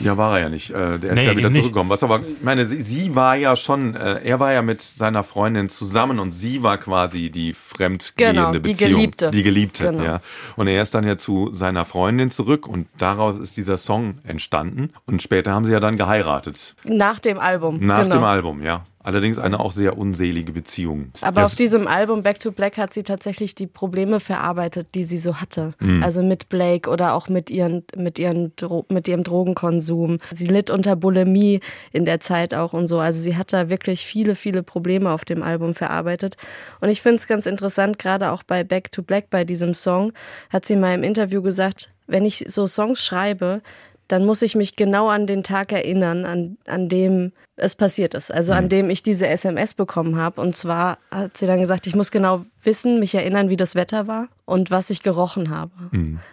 Ja, 0.00 0.16
war 0.18 0.36
er 0.36 0.44
ja 0.44 0.48
nicht. 0.50 0.70
Äh, 0.70 0.98
Der 0.98 1.10
ist 1.12 1.16
Nee, 1.16 1.26
ja 1.26 1.36
wieder 1.36 1.50
zurückgekommen. 1.52 1.88
Was 1.90 2.02
aber, 2.02 2.20
ich 2.20 2.42
meine, 2.42 2.64
sie, 2.66 2.80
sie 2.82 3.14
war 3.14 3.36
ja 3.36 3.56
schon, 3.56 3.94
äh, 3.94 4.22
er 4.22 4.38
war 4.40 4.52
ja 4.52 4.60
mit 4.62 4.80
seiner 4.82 5.22
Freundin 5.24 5.68
zusammen 5.70 6.18
und 6.18 6.32
sie 6.32 6.62
war 6.62 6.76
quasi 6.78 7.30
die 7.30 7.52
fremdgehende 7.54 8.34
Genau, 8.40 8.52
die 8.52 8.58
Beziehung. 8.60 8.90
Geliebte. 8.92 9.30
Die 9.30 9.42
Geliebte, 9.42 9.84
Genau. 9.84 10.04
ja. 10.04 10.20
Und 10.56 10.68
er 10.68 10.82
ist 10.82 10.94
dann 10.94 11.06
ja 11.06 11.16
zu 11.16 11.52
seiner 11.52 11.84
Freundin 11.84 12.30
zurück 12.30 12.66
und 12.66 12.86
daraus 12.98 13.38
ist 13.38 13.56
dieser 13.56 13.76
Song 13.76 14.18
entstanden. 14.24 14.90
Und 15.06 15.22
später 15.22 15.52
haben 15.52 15.64
sie 15.64 15.72
ja 15.72 15.80
dann 15.80 15.96
geheiratet. 15.96 16.74
nach 16.84 17.18
dem 17.18 17.38
Album. 17.38 17.84
Nach 17.84 18.02
genau. 18.02 18.16
dem 18.16 18.24
Album, 18.24 18.62
ja. 18.62 18.84
Allerdings 19.04 19.38
eine 19.38 19.60
auch 19.60 19.72
sehr 19.72 19.98
unselige 19.98 20.52
Beziehung. 20.52 21.10
Aber 21.20 21.42
Ja, 21.42 21.46
auf 21.46 21.54
diesem 21.54 21.86
Album 21.86 22.22
Back 22.22 22.40
to 22.40 22.52
Black 22.52 22.78
hat 22.78 22.94
sie 22.94 23.02
tatsächlich 23.02 23.54
die 23.54 23.66
Probleme 23.66 24.18
verarbeitet, 24.18 24.88
die 24.94 25.04
sie 25.04 25.18
so 25.18 25.42
hatte. 25.42 25.74
Mhm. 25.78 26.02
Also 26.02 26.22
mit 26.22 26.48
Blake 26.48 26.88
oder 26.88 27.12
auch 27.12 27.28
mit, 27.28 27.50
ihren, 27.50 27.84
mit, 27.94 28.18
ihren 28.18 28.56
Dro 28.56 28.86
mit 28.88 29.06
ihrem 29.06 29.22
Drogenkonsum. 29.22 30.20
Sie 30.32 30.46
litt 30.46 30.70
unter 30.70 30.96
Bulimie 30.96 31.60
in 31.92 32.06
der 32.06 32.20
Zeit 32.20 32.54
auch 32.54 32.72
und 32.72 32.86
so. 32.86 32.98
Also 32.98 33.20
sie 33.20 33.36
hat 33.36 33.52
da 33.52 33.68
wirklich 33.68 34.06
viele, 34.06 34.34
viele 34.34 34.62
Probleme 34.62 35.10
auf 35.10 35.26
dem 35.26 35.42
Album 35.42 35.74
verarbeitet. 35.74 36.36
Und 36.80 36.88
ich 36.88 37.02
finde 37.02 37.16
es 37.16 37.26
ganz 37.26 37.44
interessant, 37.44 37.98
gerade 37.98 38.30
auch 38.30 38.42
bei 38.42 38.64
Back 38.64 38.90
to 38.90 39.02
Black, 39.02 39.28
bei 39.28 39.44
diesem 39.44 39.74
Song, 39.74 40.14
hat 40.48 40.64
sie 40.64 40.76
mal 40.76 40.94
im 40.94 41.02
Interview 41.02 41.42
gesagt, 41.42 41.90
wenn 42.06 42.24
ich 42.24 42.44
so 42.48 42.66
Songs 42.66 43.04
schreibe, 43.04 43.60
dann 44.08 44.24
muss 44.24 44.42
ich 44.42 44.54
mich 44.54 44.76
genau 44.76 45.08
an 45.08 45.26
den 45.26 45.42
Tag 45.42 45.72
erinnern, 45.72 46.24
an, 46.24 46.58
an 46.66 46.88
dem 46.88 47.32
es 47.56 47.74
passiert 47.74 48.14
ist. 48.14 48.32
Also 48.32 48.52
an 48.52 48.68
dem 48.68 48.90
ich 48.90 49.02
diese 49.02 49.26
SMS 49.26 49.74
bekommen 49.74 50.16
habe. 50.16 50.40
Und 50.40 50.56
zwar 50.56 50.98
hat 51.10 51.36
sie 51.36 51.46
dann 51.46 51.60
gesagt, 51.60 51.86
ich 51.86 51.94
muss 51.94 52.10
genau 52.10 52.44
wissen, 52.62 52.98
mich 52.98 53.14
erinnern, 53.14 53.48
wie 53.48 53.56
das 53.56 53.74
Wetter 53.74 54.06
war 54.06 54.28
und 54.46 54.70
was 54.70 54.90
ich 54.90 55.02
gerochen 55.02 55.50
habe. 55.50 55.72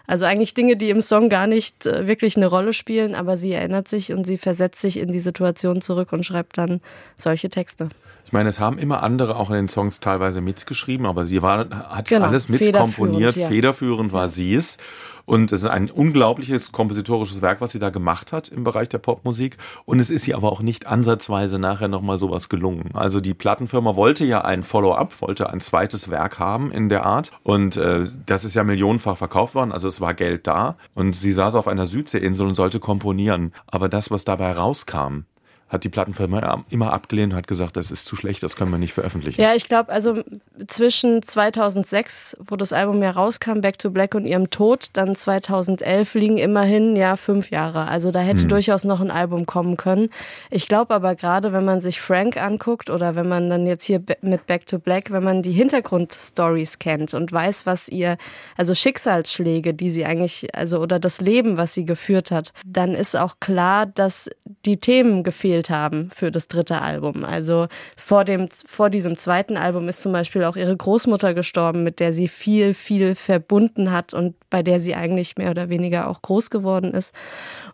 Also 0.06 0.26
eigentlich 0.26 0.54
Dinge, 0.54 0.76
die 0.76 0.89
im 0.89 1.02
Song 1.02 1.30
gar 1.30 1.47
nicht 1.47 1.86
äh, 1.86 2.08
wirklich 2.08 2.36
eine 2.36 2.47
Rolle 2.47 2.74
spielen, 2.74 3.15
aber 3.15 3.38
sie 3.38 3.54
erinnert 3.54 3.88
sich 3.88 4.12
und 4.12 4.26
sie 4.28 4.38
versetzt 4.38 4.82
sich 4.82 4.97
in 4.97 5.12
die 5.12 5.19
Situation 5.19 5.82
zurück 5.82 6.12
und 6.12 6.26
schreibt 6.26 6.58
dann 6.58 6.82
solche 7.17 7.50
Texte. 7.50 7.89
Ich 8.26 8.34
meine, 8.34 8.50
es 8.50 8.60
haben 8.60 8.78
immer 8.78 9.04
andere 9.04 9.36
auch 9.36 9.50
in 9.50 9.58
den 9.58 9.67
Songs 9.67 10.00
teilweise 10.00 10.39
mitgeschrieben, 10.41 11.06
aber 11.06 11.26
sie 11.26 11.41
war, 11.41 11.69
hat 11.69 12.08
Genau, 12.08 12.28
alles 12.28 12.47
mit 12.47 12.63
federführend, 12.63 13.36
ja. 13.36 13.47
Federführend 13.47 14.13
war 14.13 14.30
sie 14.30 14.56
es. 14.56 14.78
Und 15.26 15.52
es 15.52 15.62
ist 15.62 15.69
ein 15.69 15.89
unglaubliches 15.89 16.71
kompositorisches 16.71 17.41
Werk, 17.41 17.62
was 17.62 17.71
sie 17.71 17.80
da 17.80 17.89
gemacht 17.89 18.34
hat 18.34 18.50
im 18.50 18.63
Bereich 18.63 18.89
der 18.89 18.97
Popmusik. 18.97 19.58
Und 19.86 20.00
es 20.00 20.10
ist 20.10 20.28
ihr 20.28 20.36
aber 20.36 20.52
auch 20.52 20.62
nicht 20.62 20.88
ansatzweise 20.88 21.60
nachher 21.60 21.88
nochmal 21.88 22.19
sowas 22.19 22.50
gelungen. 22.50 22.89
Also 22.93 23.19
die 23.19 23.34
Plattenfirma 23.34 23.95
wollte 23.95 24.26
ja 24.26 24.41
ein 24.41 24.63
Follow-up, 24.63 25.21
wollte 25.21 25.50
ein 25.50 25.60
zweites 25.60 26.10
Werk 26.10 26.39
haben 26.39 26.71
in 26.71 26.89
der 26.89 27.06
Art. 27.06 27.32
Und 27.43 27.78
äh, 27.78 28.00
das 28.25 28.43
ist 28.43 28.55
ja 28.55 28.63
millionenfach 28.63 29.17
verkauft 29.17 29.55
worden. 29.55 29.71
Also 29.71 29.87
es 29.87 30.01
war 30.01 30.13
Geld 30.13 30.47
da. 30.47 30.77
Und 30.93 31.15
sie 31.15 31.33
saß 31.33 31.55
auf 31.55 31.67
einer 31.67 31.85
Südseeinsel 31.85 32.47
und 32.47 32.55
sollte 32.55 32.79
komponieren. 32.79 33.53
Aber 33.67 33.89
das, 33.89 34.11
was 34.11 34.25
dabei 34.25 34.51
rauskam, 34.51 35.25
hat 35.71 35.86
die 35.86 35.89
Plattenfirma 35.89 36.65
immer 36.69 36.91
abgelehnt 36.91 37.31
und 37.31 37.38
hat 37.38 37.47
gesagt, 37.47 37.77
das 37.77 37.91
ist 37.91 38.05
zu 38.05 38.17
schlecht, 38.17 38.43
das 38.43 38.57
können 38.57 38.71
wir 38.71 38.77
nicht 38.77 38.93
veröffentlichen. 38.93 39.41
Ja, 39.41 39.55
ich 39.55 39.67
glaube, 39.67 39.89
also 39.89 40.21
zwischen 40.67 41.23
2006, 41.23 42.38
wo 42.45 42.57
das 42.57 42.73
Album 42.73 43.01
ja 43.01 43.12
rauskam, 43.12 43.62
Back 43.62 43.79
to 43.79 43.89
Black 43.89 44.13
und 44.13 44.25
ihrem 44.25 44.49
Tod, 44.49 44.88
dann 44.93 45.15
2011 45.15 46.13
liegen 46.15 46.38
immerhin 46.38 46.97
ja 46.97 47.15
fünf 47.15 47.51
Jahre. 47.51 47.88
Also 47.88 48.12
da 48.12 48.19
hätte 48.19 48.47
durchaus 48.47 48.84
noch 48.84 48.99
ein 48.99 49.12
Album 49.12 49.45
kommen 49.45 49.77
können. 49.77 50.10
Ich 50.49 50.67
glaube 50.67 50.93
aber 50.93 51.15
gerade, 51.15 51.53
wenn 51.53 51.63
man 51.63 51.79
sich 51.79 52.01
Frank 52.01 52.36
anguckt 52.36 52.89
oder 52.89 53.15
wenn 53.15 53.29
man 53.29 53.49
dann 53.49 53.65
jetzt 53.65 53.86
hier 53.86 54.03
mit 54.21 54.47
Back 54.47 54.65
to 54.65 54.77
Black, 54.77 55.12
wenn 55.12 55.23
man 55.23 55.41
die 55.41 55.53
Hintergrundstories 55.53 56.79
kennt 56.79 57.13
und 57.13 57.31
weiß, 57.31 57.65
was 57.65 57.88
ihr, 57.88 58.17
also 58.57 58.73
Schicksalsschläge, 58.73 59.73
die 59.73 59.89
sie 59.89 60.03
eigentlich, 60.03 60.53
also 60.53 60.79
oder 60.79 60.99
das 60.99 61.21
Leben, 61.21 61.55
was 61.55 61.73
sie 61.73 61.86
geführt 61.86 62.29
hat, 62.29 62.51
dann 62.65 62.93
ist 62.93 63.15
auch 63.15 63.36
klar, 63.39 63.86
dass 63.86 64.29
die 64.65 64.77
Themen 64.77 65.23
gefehlt 65.23 65.61
haben 65.69 66.10
für 66.13 66.32
das 66.32 66.47
dritte 66.47 66.82
Album. 66.82 67.24
Also 67.24 67.67
vor 67.97 68.26
dem, 68.26 68.50
vor 68.65 68.89
diesem 68.89 69.17
zweiten 69.17 69.58
Album 69.58 69.88
ist 69.88 70.02
zum 70.02 70.12
Beispiel 70.12 70.43
auch 70.43 70.56
ihre 70.56 70.76
Großmutter 70.76 71.34
gestorben, 71.34 71.84
mit 71.84 72.00
der 72.00 72.13
sie 72.13 72.28
viel, 72.28 72.74
viel 72.74 73.15
verbunden 73.15 73.91
hat 73.91 74.13
und 74.13 74.36
bei 74.50 74.63
der 74.63 74.80
sie 74.80 74.95
eigentlich 74.95 75.38
mehr 75.38 75.52
oder 75.52 75.69
weniger 75.69 76.10
auch 76.10 76.21
groß 76.21 76.50
geworden 76.50 76.93
ist. 76.93 77.13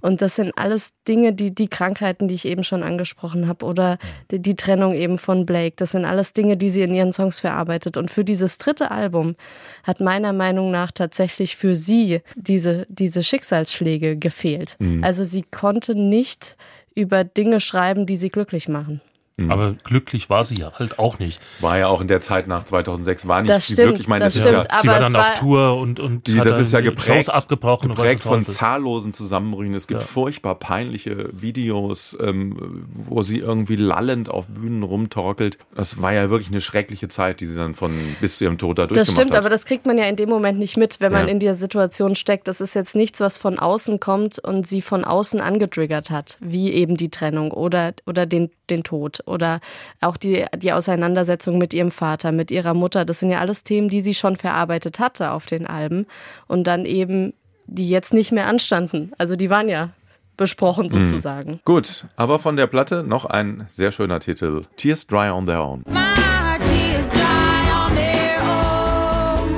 Und 0.01 0.21
das 0.21 0.35
sind 0.35 0.53
alles 0.57 0.91
Dinge, 1.07 1.33
die, 1.33 1.53
die 1.53 1.67
Krankheiten, 1.67 2.27
die 2.27 2.35
ich 2.35 2.45
eben 2.45 2.63
schon 2.63 2.83
angesprochen 2.83 3.47
habe, 3.47 3.65
oder 3.65 3.97
die, 4.31 4.39
die 4.39 4.55
Trennung 4.55 4.93
eben 4.93 5.17
von 5.17 5.45
Blake, 5.45 5.75
das 5.77 5.91
sind 5.91 6.05
alles 6.05 6.33
Dinge, 6.33 6.57
die 6.57 6.69
sie 6.69 6.81
in 6.81 6.93
ihren 6.93 7.13
Songs 7.13 7.39
verarbeitet. 7.39 7.97
Und 7.97 8.11
für 8.11 8.23
dieses 8.23 8.57
dritte 8.57 8.91
Album 8.91 9.35
hat 9.83 9.99
meiner 9.99 10.33
Meinung 10.33 10.71
nach 10.71 10.91
tatsächlich 10.91 11.55
für 11.55 11.75
sie 11.75 12.21
diese, 12.35 12.85
diese 12.89 13.23
Schicksalsschläge 13.23 14.17
gefehlt. 14.17 14.77
Also 15.01 15.23
sie 15.23 15.43
konnte 15.43 15.95
nicht 15.95 16.55
über 16.97 17.23
Dinge 17.23 17.59
schreiben, 17.59 18.07
die 18.07 18.15
sie 18.15 18.29
glücklich 18.29 18.67
machen. 18.67 19.01
Aber 19.49 19.73
glücklich 19.83 20.31
war 20.31 20.43
sie 20.43 20.55
ja 20.55 20.71
halt 20.79 20.97
auch 20.97 21.19
nicht. 21.19 21.39
War 21.59 21.77
ja 21.77 21.87
auch 21.89 22.01
in 22.01 22.07
der 22.07 22.21
Zeit 22.21 22.47
nach 22.47 22.63
2006 22.65 23.27
war 23.27 23.41
nicht 23.43 23.51
Das 23.53 23.65
stimmt, 23.65 23.77
wirklich. 23.77 24.01
Ich 24.01 24.07
meine, 24.07 24.23
das 24.25 24.33
das, 24.33 24.47
stimmt. 24.47 24.65
ist 24.65 24.71
ja 24.73 24.79
sie 24.81 24.87
war 24.87 24.99
dann 24.99 25.13
war- 25.13 25.31
auf 25.33 25.39
Tour 25.39 25.77
und, 25.77 25.99
und 25.99 26.25
Die, 26.25 26.39
hat 26.39 26.47
das 26.47 26.57
ist 26.57 26.73
ja 26.73 26.81
geprägt, 26.81 27.29
abgebrochen. 27.31 27.89
geprägt 27.89 28.23
der 28.23 28.31
von 28.31 28.43
zahllosen 28.47 29.13
Zusammenbrüchen. 29.13 29.75
Es 29.75 29.85
gibt 29.85 30.01
Ja. 30.01 30.07
furchtbar 30.07 30.55
peinliche 30.55 31.29
Videos, 31.39 32.17
ähm, 32.19 32.87
wo 32.95 33.21
sie 33.21 33.37
irgendwie 33.37 33.75
lallend 33.75 34.27
auf 34.31 34.47
Bühnen 34.47 34.81
rumtorkelt. 34.81 35.59
Das 35.75 36.01
war 36.01 36.13
ja 36.13 36.31
wirklich 36.31 36.49
eine 36.49 36.61
schreckliche 36.61 37.07
Zeit, 37.07 37.39
die 37.39 37.45
sie 37.45 37.57
dann 37.57 37.75
von 37.75 37.93
bis 38.19 38.39
zu 38.39 38.45
ihrem 38.45 38.57
Tod 38.57 38.79
da 38.79 38.87
Das 38.87 38.95
durchgemacht 38.95 39.17
stimmt, 39.17 39.31
hat. 39.33 39.37
aber 39.39 39.49
das 39.51 39.65
kriegt 39.65 39.85
man 39.85 39.99
ja 39.99 40.05
in 40.05 40.15
dem 40.15 40.29
Moment 40.29 40.57
nicht 40.57 40.77
mit, 40.77 40.99
wenn 40.99 41.11
man 41.11 41.27
Ja. 41.27 41.31
in 41.31 41.39
dieser 41.39 41.53
Situation 41.53 42.15
steckt. 42.15 42.47
Das 42.47 42.59
ist 42.59 42.73
jetzt 42.73 42.95
nichts, 42.95 43.19
was 43.19 43.37
von 43.37 43.59
außen 43.59 43.99
kommt 43.99 44.39
und 44.39 44.67
sie 44.67 44.81
von 44.81 45.03
außen 45.05 45.39
angetriggert 45.41 46.09
hat, 46.09 46.39
wie 46.41 46.71
eben 46.71 46.97
die 46.97 47.09
Trennung 47.09 47.51
oder, 47.51 47.93
oder 48.07 48.25
den, 48.25 48.49
den 48.71 48.83
Tod 48.83 49.19
oder 49.27 49.59
auch 50.01 50.17
die, 50.17 50.45
die 50.57 50.73
Auseinandersetzung 50.73 51.57
mit 51.57 51.73
ihrem 51.73 51.91
Vater, 51.91 52.31
mit 52.31 52.51
ihrer 52.51 52.73
Mutter. 52.73 53.05
Das 53.05 53.19
sind 53.19 53.29
ja 53.29 53.39
alles 53.39 53.63
Themen, 53.63 53.89
die 53.89 54.01
sie 54.01 54.13
schon 54.13 54.35
verarbeitet 54.35 54.99
hatte 54.99 55.31
auf 55.31 55.45
den 55.45 55.67
Alben 55.67 56.05
und 56.47 56.65
dann 56.65 56.85
eben, 56.85 57.33
die 57.65 57.89
jetzt 57.89 58.13
nicht 58.13 58.31
mehr 58.31 58.47
anstanden. 58.47 59.11
Also 59.17 59.35
die 59.35 59.49
waren 59.49 59.69
ja 59.69 59.89
besprochen 60.37 60.89
sozusagen. 60.89 61.59
Gut, 61.65 62.05
aber 62.15 62.39
von 62.39 62.55
der 62.55 62.67
Platte 62.67 63.03
noch 63.03 63.25
ein 63.25 63.65
sehr 63.69 63.91
schöner 63.91 64.19
Titel. 64.19 64.63
Tears 64.77 65.07
Dry 65.07 65.29
on 65.29 65.45
Their 65.47 65.61
Own. 65.61 65.83
My 65.87 66.57
tears 66.59 67.09
dry 67.09 67.71
on 67.73 67.95
their 67.95 68.39
own. 68.41 69.49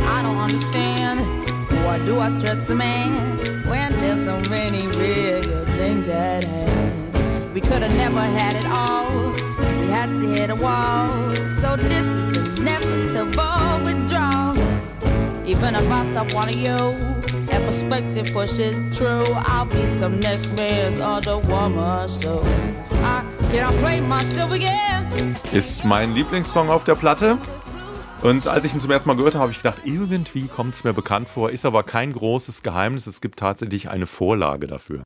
I 0.00 0.22
don't 0.22 0.38
understand. 0.38 1.20
Why 1.84 1.98
do 2.04 2.18
I 2.18 2.30
stress 2.30 2.58
the 2.66 2.74
man 2.74 3.38
when 3.68 3.92
there's 4.00 4.24
so 4.24 4.38
many 4.50 4.86
real 4.96 5.42
good 5.42 5.68
things 5.76 6.08
at 6.08 6.42
hand? 6.44 6.85
We 7.56 7.62
could 7.62 7.80
have 7.80 7.96
never 7.96 8.20
had 8.20 8.54
it 8.54 8.66
all. 8.66 9.30
We 9.80 9.86
had 9.88 10.08
to 10.08 10.28
hit 10.28 10.50
a 10.50 10.54
wall. 10.54 11.08
So 11.62 11.74
this 11.74 12.06
is 12.06 12.58
inevitable 12.58 13.82
withdrawal. 13.82 14.58
Even 15.46 15.74
if 15.74 15.90
I 15.90 16.04
stop 16.10 16.34
wanting 16.34 16.58
you, 16.58 16.76
that 17.46 17.64
perspective 17.64 18.30
pushes 18.30 18.76
true. 18.94 19.24
I'll 19.48 19.64
be 19.64 19.86
some 19.86 20.20
next 20.20 20.54
man's 20.58 21.00
other 21.00 21.38
woman, 21.38 22.10
so 22.10 22.44
I 22.92 23.24
cannot 23.50 23.72
play 23.80 24.02
myself 24.02 24.52
again. 24.52 25.34
Ist 25.50 25.82
mein 25.86 26.12
Lieblingssong 26.12 26.68
auf 26.68 26.84
der 26.84 26.94
Platte. 26.94 27.38
Und 28.20 28.48
als 28.48 28.66
ich 28.66 28.74
ihn 28.74 28.80
zum 28.80 28.90
ersten 28.90 29.08
Mal 29.08 29.16
gehört 29.16 29.32
habe, 29.32 29.44
habe 29.44 29.52
ich 29.52 29.62
gedacht, 29.62 29.80
irgendwie 29.84 30.48
kommt 30.48 30.74
es 30.74 30.84
mir 30.84 30.92
bekannt 30.92 31.30
vor, 31.30 31.48
ist 31.48 31.64
aber 31.64 31.84
kein 31.84 32.12
großes 32.12 32.62
Geheimnis. 32.62 33.06
Es 33.06 33.22
gibt 33.22 33.38
tatsächlich 33.38 33.88
eine 33.88 34.06
Vorlage 34.06 34.66
dafür. 34.66 35.04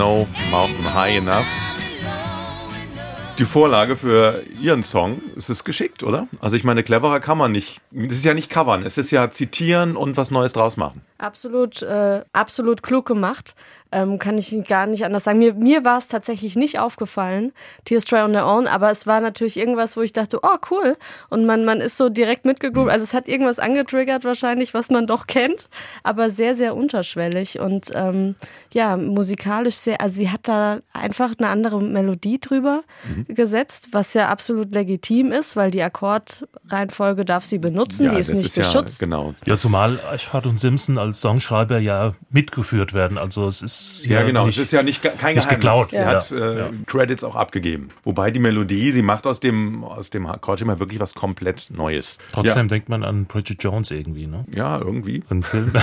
No 0.00 0.26
Mountain 0.50 0.94
High 0.94 1.18
Enough. 1.18 1.44
Die 3.38 3.44
Vorlage 3.44 3.96
für 3.96 4.42
ihren 4.58 4.82
Song, 4.82 5.20
es 5.36 5.50
ist 5.50 5.64
geschickt, 5.64 6.02
oder? 6.02 6.26
Also 6.40 6.56
ich 6.56 6.64
meine, 6.64 6.82
cleverer 6.82 7.20
kann 7.20 7.36
man 7.36 7.52
nicht. 7.52 7.82
Es 7.92 8.12
ist 8.12 8.24
ja 8.24 8.32
nicht 8.32 8.48
covern, 8.48 8.82
es 8.82 8.96
ist 8.96 9.10
ja 9.10 9.28
zitieren 9.28 9.96
und 9.96 10.16
was 10.16 10.30
Neues 10.30 10.54
draus 10.54 10.78
machen. 10.78 11.02
Absolut, 11.18 11.82
äh, 11.82 12.22
absolut 12.32 12.82
klug 12.82 13.04
gemacht. 13.04 13.54
Ähm, 13.92 14.18
kann 14.18 14.38
ich 14.38 14.56
gar 14.68 14.86
nicht 14.86 15.04
anders 15.04 15.24
sagen. 15.24 15.38
Mir, 15.38 15.54
mir 15.54 15.84
war 15.84 15.98
es 15.98 16.08
tatsächlich 16.08 16.54
nicht 16.54 16.78
aufgefallen, 16.78 17.52
Tears 17.84 18.04
Try 18.04 18.20
on 18.20 18.32
Their 18.32 18.46
Own, 18.46 18.66
aber 18.68 18.90
es 18.90 19.06
war 19.06 19.20
natürlich 19.20 19.56
irgendwas, 19.56 19.96
wo 19.96 20.02
ich 20.02 20.12
dachte, 20.12 20.40
oh 20.42 20.56
cool. 20.70 20.96
Und 21.28 21.44
man, 21.44 21.64
man 21.64 21.80
ist 21.80 21.96
so 21.96 22.08
direkt 22.08 22.44
mitgegroovt. 22.44 22.90
Also 22.90 23.04
es 23.04 23.14
hat 23.14 23.26
irgendwas 23.26 23.58
angetriggert 23.58 24.24
wahrscheinlich, 24.24 24.74
was 24.74 24.90
man 24.90 25.06
doch 25.06 25.26
kennt, 25.26 25.68
aber 26.04 26.30
sehr, 26.30 26.54
sehr 26.54 26.76
unterschwellig. 26.76 27.58
Und 27.58 27.90
ähm, 27.94 28.36
ja, 28.72 28.96
musikalisch 28.96 29.76
sehr, 29.76 30.00
also 30.00 30.14
sie 30.14 30.30
hat 30.30 30.46
da 30.46 30.80
einfach 30.92 31.34
eine 31.38 31.48
andere 31.48 31.82
Melodie 31.82 32.38
drüber 32.38 32.84
gesetzt, 33.26 33.88
was 33.92 34.14
ja 34.14 34.28
absolut 34.28 34.72
legitim 34.72 35.32
ist, 35.32 35.56
weil 35.56 35.70
die 35.70 35.82
Akkordreihenfolge 35.82 37.24
darf 37.24 37.44
sie 37.44 37.58
benutzen, 37.58 38.10
die 38.10 38.18
ist 38.18 38.32
nicht 38.32 38.56
ja, 38.56 38.64
geschützt. 38.64 38.98
genau. 38.98 39.34
Ja, 39.46 39.56
zumal 39.56 40.00
Eichhardt 40.00 40.46
und 40.46 40.58
Simpson 40.58 40.98
als 40.98 41.20
Songschreiber 41.20 41.78
ja 41.78 42.14
mitgeführt 42.30 42.92
werden. 42.92 43.18
Also 43.18 43.46
es 43.46 43.62
ist 43.62 43.79
Ja, 44.06 44.22
genau. 44.22 44.46
nicht, 44.46 44.58
es 44.58 44.64
ist 44.66 44.72
ja 44.72 44.82
nicht 44.82 45.02
kein 45.02 45.12
nicht 45.12 45.20
Geheimnis. 45.20 45.48
geklaut. 45.48 45.90
Sie 45.90 45.96
Ja. 45.96 46.06
hat 46.06 46.30
äh, 46.32 46.58
Ja. 46.58 46.70
Credits 46.86 47.24
auch 47.24 47.36
abgegeben. 47.36 47.88
Wobei 48.04 48.30
die 48.30 48.40
Melodie, 48.40 48.90
sie 48.92 49.02
macht 49.02 49.26
aus 49.26 49.40
dem 49.40 49.84
aus 49.84 50.10
dem 50.10 50.26
Akkord 50.26 50.60
immer 50.60 50.78
wirklich 50.80 51.00
was 51.00 51.14
komplett 51.14 51.68
Neues. 51.70 52.18
Trotzdem 52.32 52.68
denkt 52.68 52.88
man 52.88 53.04
an 53.04 53.26
Bridget 53.26 53.62
Jones 53.62 53.90
irgendwie, 53.90 54.26
ne? 54.26 54.44
ja, 54.50 54.78
ja 54.78 54.84
irgendwie. 54.84 55.22
Ein 55.30 55.42
Film. 55.42 55.72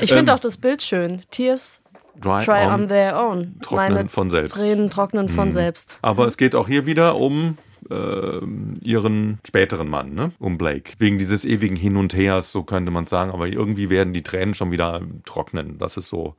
Ich 0.00 0.12
finde 0.12 0.32
auch 0.34 0.38
das 0.38 0.56
Bild 0.56 0.82
schön. 0.82 1.20
Tears 1.30 1.80
Dry, 2.20 2.42
try 2.44 2.64
on. 2.66 2.72
on 2.82 2.88
their 2.88 3.18
own. 3.20 3.56
trocknen 3.62 3.94
Meine 3.94 4.08
von 4.08 4.30
selbst. 4.30 4.54
Tränen 4.54 4.88
trocknen 4.90 5.28
von 5.28 5.52
selbst. 5.52 5.94
Aber 6.02 6.26
es 6.26 6.36
geht 6.36 6.54
auch 6.54 6.66
hier 6.68 6.86
wieder 6.86 7.16
um 7.16 7.58
ähm, 7.90 8.74
ihren 8.82 9.38
späteren 9.46 9.88
Mann, 9.88 10.14
ne? 10.14 10.32
um 10.38 10.58
Blake. 10.58 10.92
Wegen 10.98 11.18
dieses 11.18 11.44
ewigen 11.44 11.76
Hin 11.76 11.96
und 11.96 12.14
Hers, 12.14 12.52
so 12.52 12.62
könnte 12.62 12.90
man 12.90 13.06
sagen. 13.06 13.30
Aber 13.30 13.46
irgendwie 13.46 13.90
werden 13.90 14.12
die 14.12 14.22
Tränen 14.22 14.54
schon 14.54 14.70
wieder 14.70 15.00
trocknen. 15.24 15.78
Das 15.78 15.96
ist 15.96 16.08
so, 16.08 16.34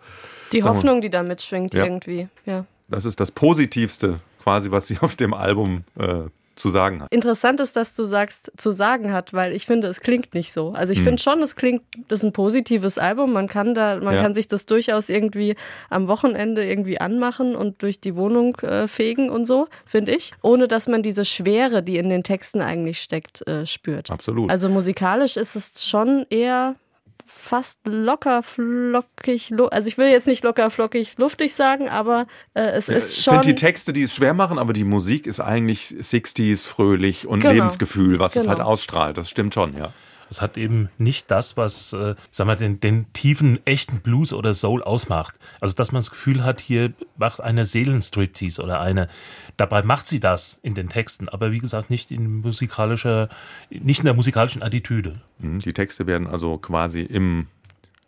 Die 0.53 0.61
Sagen 0.61 0.73
wir- 0.73 0.77
Hoffnung, 0.77 1.01
die 1.01 1.09
da 1.09 1.23
mitschwingt 1.23 1.73
Ja. 1.73 1.83
irgendwie. 1.85 2.27
Ja. 2.45 2.65
das 2.89 3.05
ist 3.05 3.19
das 3.19 3.31
Positivste, 3.31 4.19
quasi, 4.43 4.71
was 4.71 4.87
sie 4.87 4.97
auf 5.01 5.15
dem 5.15 5.33
Album 5.33 5.83
äh, 5.99 6.23
zu 6.57 6.69
sagen 6.69 7.01
hat. 7.01 7.13
Interessant 7.13 7.59
ist, 7.59 7.75
dass 7.75 7.93
du 7.95 8.03
sagst, 8.03 8.51
zu 8.57 8.71
sagen 8.71 9.13
hat, 9.13 9.33
weil 9.33 9.53
ich 9.53 9.65
finde, 9.65 9.87
es 9.87 10.01
klingt 10.01 10.33
nicht 10.33 10.51
so. 10.51 10.71
Also 10.71 10.93
Hm. 10.93 10.99
ich 10.99 11.03
finde 11.07 11.21
schon, 11.21 11.41
es 11.41 11.55
klingt, 11.55 11.83
das 12.07 12.19
ist 12.19 12.25
ein 12.25 12.33
positives 12.33 12.97
Album. 12.97 13.31
Man 13.33 13.47
kann 13.47 13.73
da, 13.75 13.97
man 14.01 14.15
Ja. 14.15 14.21
kann 14.23 14.33
sich 14.33 14.47
das 14.47 14.65
durchaus 14.65 15.09
irgendwie 15.09 15.55
am 15.89 16.07
Wochenende 16.07 16.65
irgendwie 16.67 16.99
anmachen 16.99 17.55
und 17.55 17.81
durch 17.81 18.01
die 18.01 18.15
Wohnung 18.15 18.55
äh, 18.57 18.87
fegen 18.87 19.29
und 19.29 19.45
so, 19.45 19.67
finde 19.85 20.15
ich. 20.15 20.33
Ohne 20.41 20.67
dass 20.67 20.87
man 20.87 21.03
diese 21.03 21.25
Schwere, 21.25 21.83
die 21.83 21.97
in 21.97 22.09
den 22.09 22.23
Texten 22.23 22.61
eigentlich 22.61 22.99
steckt, 22.99 23.47
äh, 23.47 23.65
spürt. 23.65 24.09
Absolut. 24.11 24.49
Also 24.51 24.69
musikalisch 24.69 25.37
ist 25.37 25.55
es 25.55 25.85
schon 25.87 26.25
eher 26.29 26.75
fast 27.27 27.79
locker 27.85 28.41
flockig, 28.43 29.53
also 29.71 29.87
ich 29.87 29.97
will 29.97 30.07
jetzt 30.07 30.27
nicht 30.27 30.43
locker 30.43 30.69
flockig 30.69 31.17
luftig 31.17 31.53
sagen, 31.53 31.89
aber 31.89 32.27
äh, 32.53 32.61
es 32.61 32.89
ist 32.89 33.03
es 33.17 33.23
schon 33.23 33.33
sind 33.35 33.45
die 33.45 33.55
Texte, 33.55 33.93
die 33.93 34.03
es 34.03 34.15
schwer 34.15 34.33
machen, 34.33 34.57
aber 34.57 34.73
die 34.73 34.83
Musik 34.83 35.27
ist 35.27 35.39
eigentlich 35.39 35.87
60s 35.99 36.67
fröhlich 36.67 37.27
und 37.27 37.41
Genau. 37.41 37.53
Lebensgefühl, 37.53 38.19
was 38.19 38.35
es 38.35 38.43
Genau. 38.43 38.57
halt 38.57 38.65
ausstrahlt. 38.65 39.17
Das 39.17 39.29
stimmt 39.29 39.53
schon, 39.53 39.77
ja. 39.77 39.93
Es 40.29 40.41
hat 40.41 40.57
eben 40.57 40.89
nicht 40.97 41.31
das, 41.31 41.57
was, 41.57 41.93
äh, 41.93 42.15
sag 42.31 42.47
mal, 42.47 42.55
den, 42.55 42.79
den 42.79 43.11
tiefen, 43.13 43.59
echten 43.65 44.01
Blues 44.01 44.33
oder 44.33 44.53
Soul 44.53 44.83
ausmacht. 44.83 45.35
Also, 45.61 45.75
dass 45.75 45.91
man 45.91 46.01
das 46.01 46.09
Gefühl 46.09 46.43
hat, 46.43 46.59
hier 46.59 46.93
macht 47.17 47.41
eine 47.41 47.65
Seelenstriptease 47.65 48.61
oder 48.61 48.79
eine. 48.79 49.07
Dabei 49.57 49.81
macht 49.83 50.07
sie 50.07 50.19
das 50.19 50.59
in 50.61 50.75
den 50.75 50.89
Texten, 50.89 51.29
aber 51.29 51.51
wie 51.51 51.59
gesagt, 51.59 51.89
nicht 51.89 52.11
in 52.11 52.41
musikalischer, 52.41 53.29
nicht 53.69 53.99
in 53.99 54.05
der 54.05 54.13
musikalischen 54.13 54.61
Attitüde. 54.61 55.21
Mhm, 55.39 55.59
Die 55.59 55.73
Texte 55.73 56.07
werden 56.07 56.27
also 56.27 56.57
quasi 56.57 57.01
im, 57.01 57.47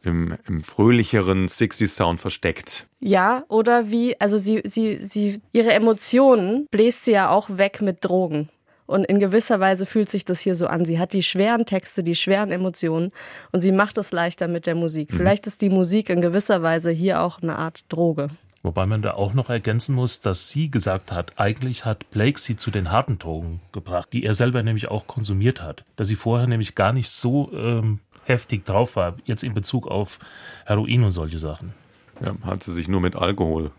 im, 0.03 0.37
im 0.47 0.63
fröhlicheren 0.63 1.47
60s-Sound 1.47 2.19
versteckt. 2.19 2.87
Ja, 2.99 3.43
oder 3.47 3.89
wie, 3.91 4.19
also 4.19 4.37
sie, 4.37 4.61
sie, 4.63 5.01
sie, 5.01 5.41
ihre 5.51 5.73
Emotionen 5.73 6.67
bläst 6.71 7.05
sie 7.05 7.11
ja 7.11 7.29
auch 7.29 7.49
weg 7.57 7.81
mit 7.81 8.05
Drogen. 8.05 8.49
Und 8.89 9.05
in 9.05 9.19
gewisser 9.19 9.59
Weise 9.59 9.85
fühlt 9.85 10.09
sich 10.09 10.25
das 10.25 10.39
hier 10.39 10.55
so 10.55 10.65
an. 10.65 10.83
Sie 10.83 10.97
hat 10.97 11.13
die 11.13 11.21
schweren 11.21 11.67
Texte, 11.67 12.03
die 12.03 12.15
schweren 12.15 12.51
Emotionen 12.51 13.11
und 13.51 13.59
sie 13.59 13.71
macht 13.71 13.99
es 13.99 14.11
leichter 14.11 14.47
mit 14.47 14.65
der 14.65 14.73
Musik. 14.73 15.13
Vielleicht 15.13 15.45
ist 15.45 15.61
die 15.61 15.69
Musik 15.69 16.09
in 16.09 16.21
gewisser 16.21 16.63
Weise 16.63 16.89
hier 16.89 17.21
auch 17.21 17.39
eine 17.39 17.55
Art 17.55 17.81
Droge. 17.89 18.29
Wobei 18.63 18.87
man 18.87 19.03
da 19.03 19.13
auch 19.13 19.35
noch 19.35 19.51
ergänzen 19.51 19.93
muss, 19.93 20.21
dass 20.21 20.49
sie 20.49 20.71
gesagt 20.71 21.11
hat, 21.11 21.33
eigentlich 21.39 21.85
hat 21.85 22.09
Blake 22.09 22.39
sie 22.39 22.55
zu 22.55 22.71
den 22.71 22.89
harten 22.89 23.19
Drogen 23.19 23.61
gebracht, 23.73 24.09
die 24.11 24.23
er 24.23 24.33
selber 24.33 24.63
nämlich 24.63 24.87
auch 24.87 25.05
konsumiert 25.05 25.61
hat. 25.61 25.83
Dass 25.95 26.07
sie 26.07 26.15
vorher 26.15 26.47
nämlich 26.47 26.73
gar 26.73 26.91
nicht 26.91 27.11
so 27.11 27.51
ähm, 27.53 27.99
heftig 28.23 28.65
drauf 28.65 28.95
war, 28.95 29.17
jetzt 29.23 29.43
in 29.43 29.53
Bezug 29.53 29.87
auf 29.87 30.17
Heroin 30.65 31.03
und 31.03 31.11
solche 31.11 31.37
Sachen. 31.37 31.73
Ja, 32.25 32.33
hat 32.41 32.63
sie 32.63 32.73
sich 32.73 32.87
nur 32.87 33.01
mit 33.01 33.15
Alkohol 33.15 33.69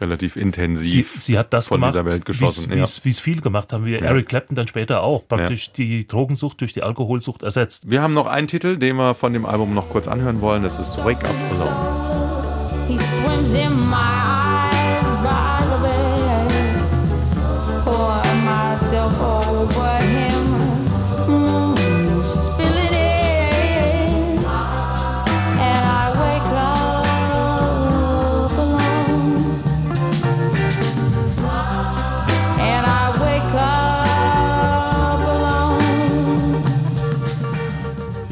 relativ 0.00 0.34
Sie, 0.34 0.40
intensiv 0.40 1.16
sie 1.18 1.38
hat 1.38 1.52
das 1.52 1.68
von 1.68 1.76
gemacht, 1.78 1.94
dieser 1.94 2.04
Welt 2.04 2.24
geschossen. 2.24 2.70
wie 2.70 3.10
es 3.10 3.20
viel 3.20 3.40
gemacht 3.40 3.72
haben, 3.72 3.84
wie 3.84 3.94
Eric 3.94 4.28
Clapton 4.28 4.54
dann 4.54 4.68
später 4.68 5.02
auch, 5.02 5.26
praktisch 5.26 5.72
die 5.72 6.06
Drogensucht 6.06 6.60
durch 6.60 6.72
die 6.72 6.82
Alkoholsucht 6.82 7.42
ersetzt. 7.42 7.90
Wir 7.90 8.02
haben 8.02 8.14
noch 8.14 8.26
einen 8.26 8.48
Titel, 8.48 8.76
den 8.76 8.96
wir 8.96 9.14
von 9.14 9.32
dem 9.32 9.46
Album 9.46 9.74
noch 9.74 9.88
kurz 9.88 10.08
anhören 10.08 10.40
wollen. 10.40 10.62
Das 10.62 10.78
ist 10.78 10.98
Wake 11.04 11.24
Up 11.24 11.34
Alone. 11.50 12.88
He 12.88 12.98
swims 12.98 13.54
in 13.54 13.78
my 13.90 14.27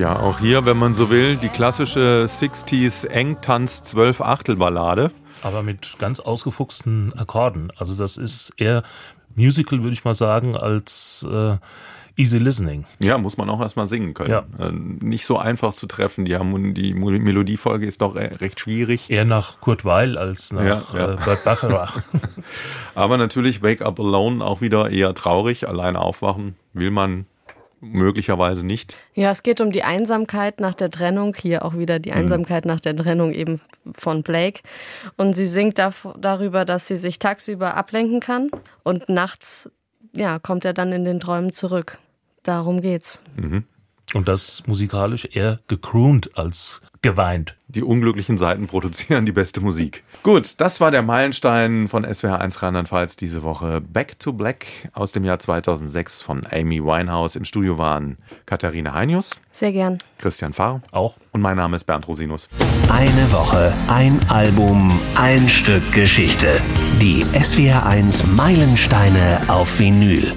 Ja, 0.07 0.21
auch 0.21 0.39
hier, 0.39 0.65
wenn 0.67 0.77
man 0.77 0.95
so 0.95 1.11
will, 1.11 1.35
die 1.35 1.49
klassische 1.49 2.27
60s 2.29 3.09
Engtanz 3.09 3.83
12 3.83 4.21
Achtel 4.21 4.55
Ballade. 4.55 5.11
aber 5.43 5.65
mit 5.65 5.97
ganz 5.99 6.21
ausgefuchsten 6.21 7.13
Akkorden. 7.19 7.73
Also 7.77 7.97
das 8.01 8.17
ist 8.17 8.53
eher 8.57 8.85
Musical, 9.35 9.83
würde 9.83 9.95
ich 9.95 10.05
mal 10.05 10.15
sagen, 10.15 10.55
als 10.57 11.27
äh, 11.29 11.57
Easy 12.17 12.39
Listening. 12.39 12.85
Ja, 13.01 13.19
muss 13.19 13.37
man 13.37 13.51
auch 13.51 13.61
erstmal 13.61 13.89
singen 13.89 14.15
können. 14.15 14.31
Ja. 14.31 14.45
Äh, 14.61 14.71
Nicht 14.71 15.27
so 15.27 15.39
einfach 15.39 15.73
zu 15.75 15.89
treffen. 15.89 16.25
Die, 16.25 16.37
Harmon- 16.37 16.73
die 16.73 16.95
Melodiefolge 16.95 17.85
ist 17.85 18.01
doch 18.01 18.15
re- 18.15 18.41
recht 18.41 18.61
schwierig. 18.61 19.11
Eher 19.11 19.25
nach 19.25 19.61
Kurt 19.61 19.85
Weil 19.85 20.17
als 20.17 20.53
nach 20.53 20.63
Ja, 20.65 20.83
ja. 20.95 21.13
Äh, 21.15 21.17
Burt 21.17 21.43
Bacharach. 21.43 21.99
Aber 22.95 23.17
natürlich 23.19 23.61
Wake 23.61 23.83
Up 23.83 23.99
Alone 23.99 24.45
auch 24.45 24.61
wieder 24.61 24.89
eher 24.89 25.15
traurig. 25.15 25.67
Alleine 25.69 26.01
aufwachen 26.01 26.55
will 26.75 26.93
man 26.93 27.27
möglicherweise 27.93 28.65
nicht. 28.65 28.97
Ja, 29.15 29.31
es 29.31 29.43
geht 29.43 29.61
um 29.61 29.73
die 29.73 29.83
Einsamkeit 29.83 30.61
nach 30.61 30.75
der 30.75 30.91
Trennung. 30.91 31.35
Hier 31.35 31.65
auch 31.65 31.77
wieder 31.77 31.99
die 31.99 32.13
Einsamkeit 32.13 32.65
nach 32.65 32.81
der 32.81 32.97
Trennung 32.97 33.33
eben 33.33 33.61
von 33.93 34.23
Blake. 34.23 34.63
Und 35.17 35.35
sie 35.35 35.47
singt 35.47 35.79
darüber, 35.79 36.65
dass 36.65 36.89
sie 36.89 36.97
sich 36.97 37.19
tagsüber 37.19 37.77
ablenken 37.77 38.21
kann 38.21 38.51
und 38.83 39.09
nachts 39.09 39.71
ja, 40.17 40.39
kommt 40.39 40.65
er 40.65 40.73
dann 40.73 40.93
in 40.93 41.05
den 41.05 41.21
Träumen 41.21 41.53
zurück. 41.53 41.99
Darum 42.43 42.81
geht's. 42.81 43.21
Und 44.15 44.29
das 44.29 44.63
musikalisch 44.67 45.29
eher 45.33 45.61
gecroont 45.69 46.37
als 46.39 46.81
geweint. 47.03 47.57
Die 47.69 47.83
unglücklichen 47.83 48.39
Seiten 48.39 48.67
produzieren 48.67 49.27
die 49.27 49.33
beste 49.33 49.61
Musik. 49.61 50.05
Gut, 50.27 50.61
das 50.61 50.81
war 50.81 50.91
der 50.91 51.03
Meilenstein 51.03 51.87
von 51.87 52.05
SWR1 52.05 52.61
Rheinland-Pfalz 52.61 53.15
diese 53.15 53.45
Woche. 53.45 53.81
Back 53.81 54.19
to 54.19 54.33
Black 54.33 54.67
aus 54.93 55.13
dem 55.13 55.23
Jahr 55.23 55.39
2006 55.39 56.21
von 56.21 56.45
Amy 56.51 56.83
Winehouse. 56.83 57.37
Im 57.37 57.45
Studio 57.45 57.79
waren 57.79 58.19
Katharina 58.45 58.93
Heinius, 58.93 59.31
Sehr 59.53 59.71
gern. 59.71 59.99
Christian 60.19 60.53
Fahr 60.53 60.83
Auch 60.91 61.15
und 61.31 61.43
mein 61.43 61.57
Name 61.57 61.77
ist 61.77 61.85
Bernd 61.85 62.09
Rosinus. 62.09 62.49
Eine 62.91 63.31
Woche, 63.31 63.73
ein 63.87 64.19
Album, 64.29 64.99
ein 65.15 65.49
Stück 65.49 65.93
Geschichte. 65.93 66.61
Die 67.01 67.25
SWR1 67.27 68.27
Meilensteine 68.27 69.43
auf 69.47 69.79
Vinyl. 69.79 70.33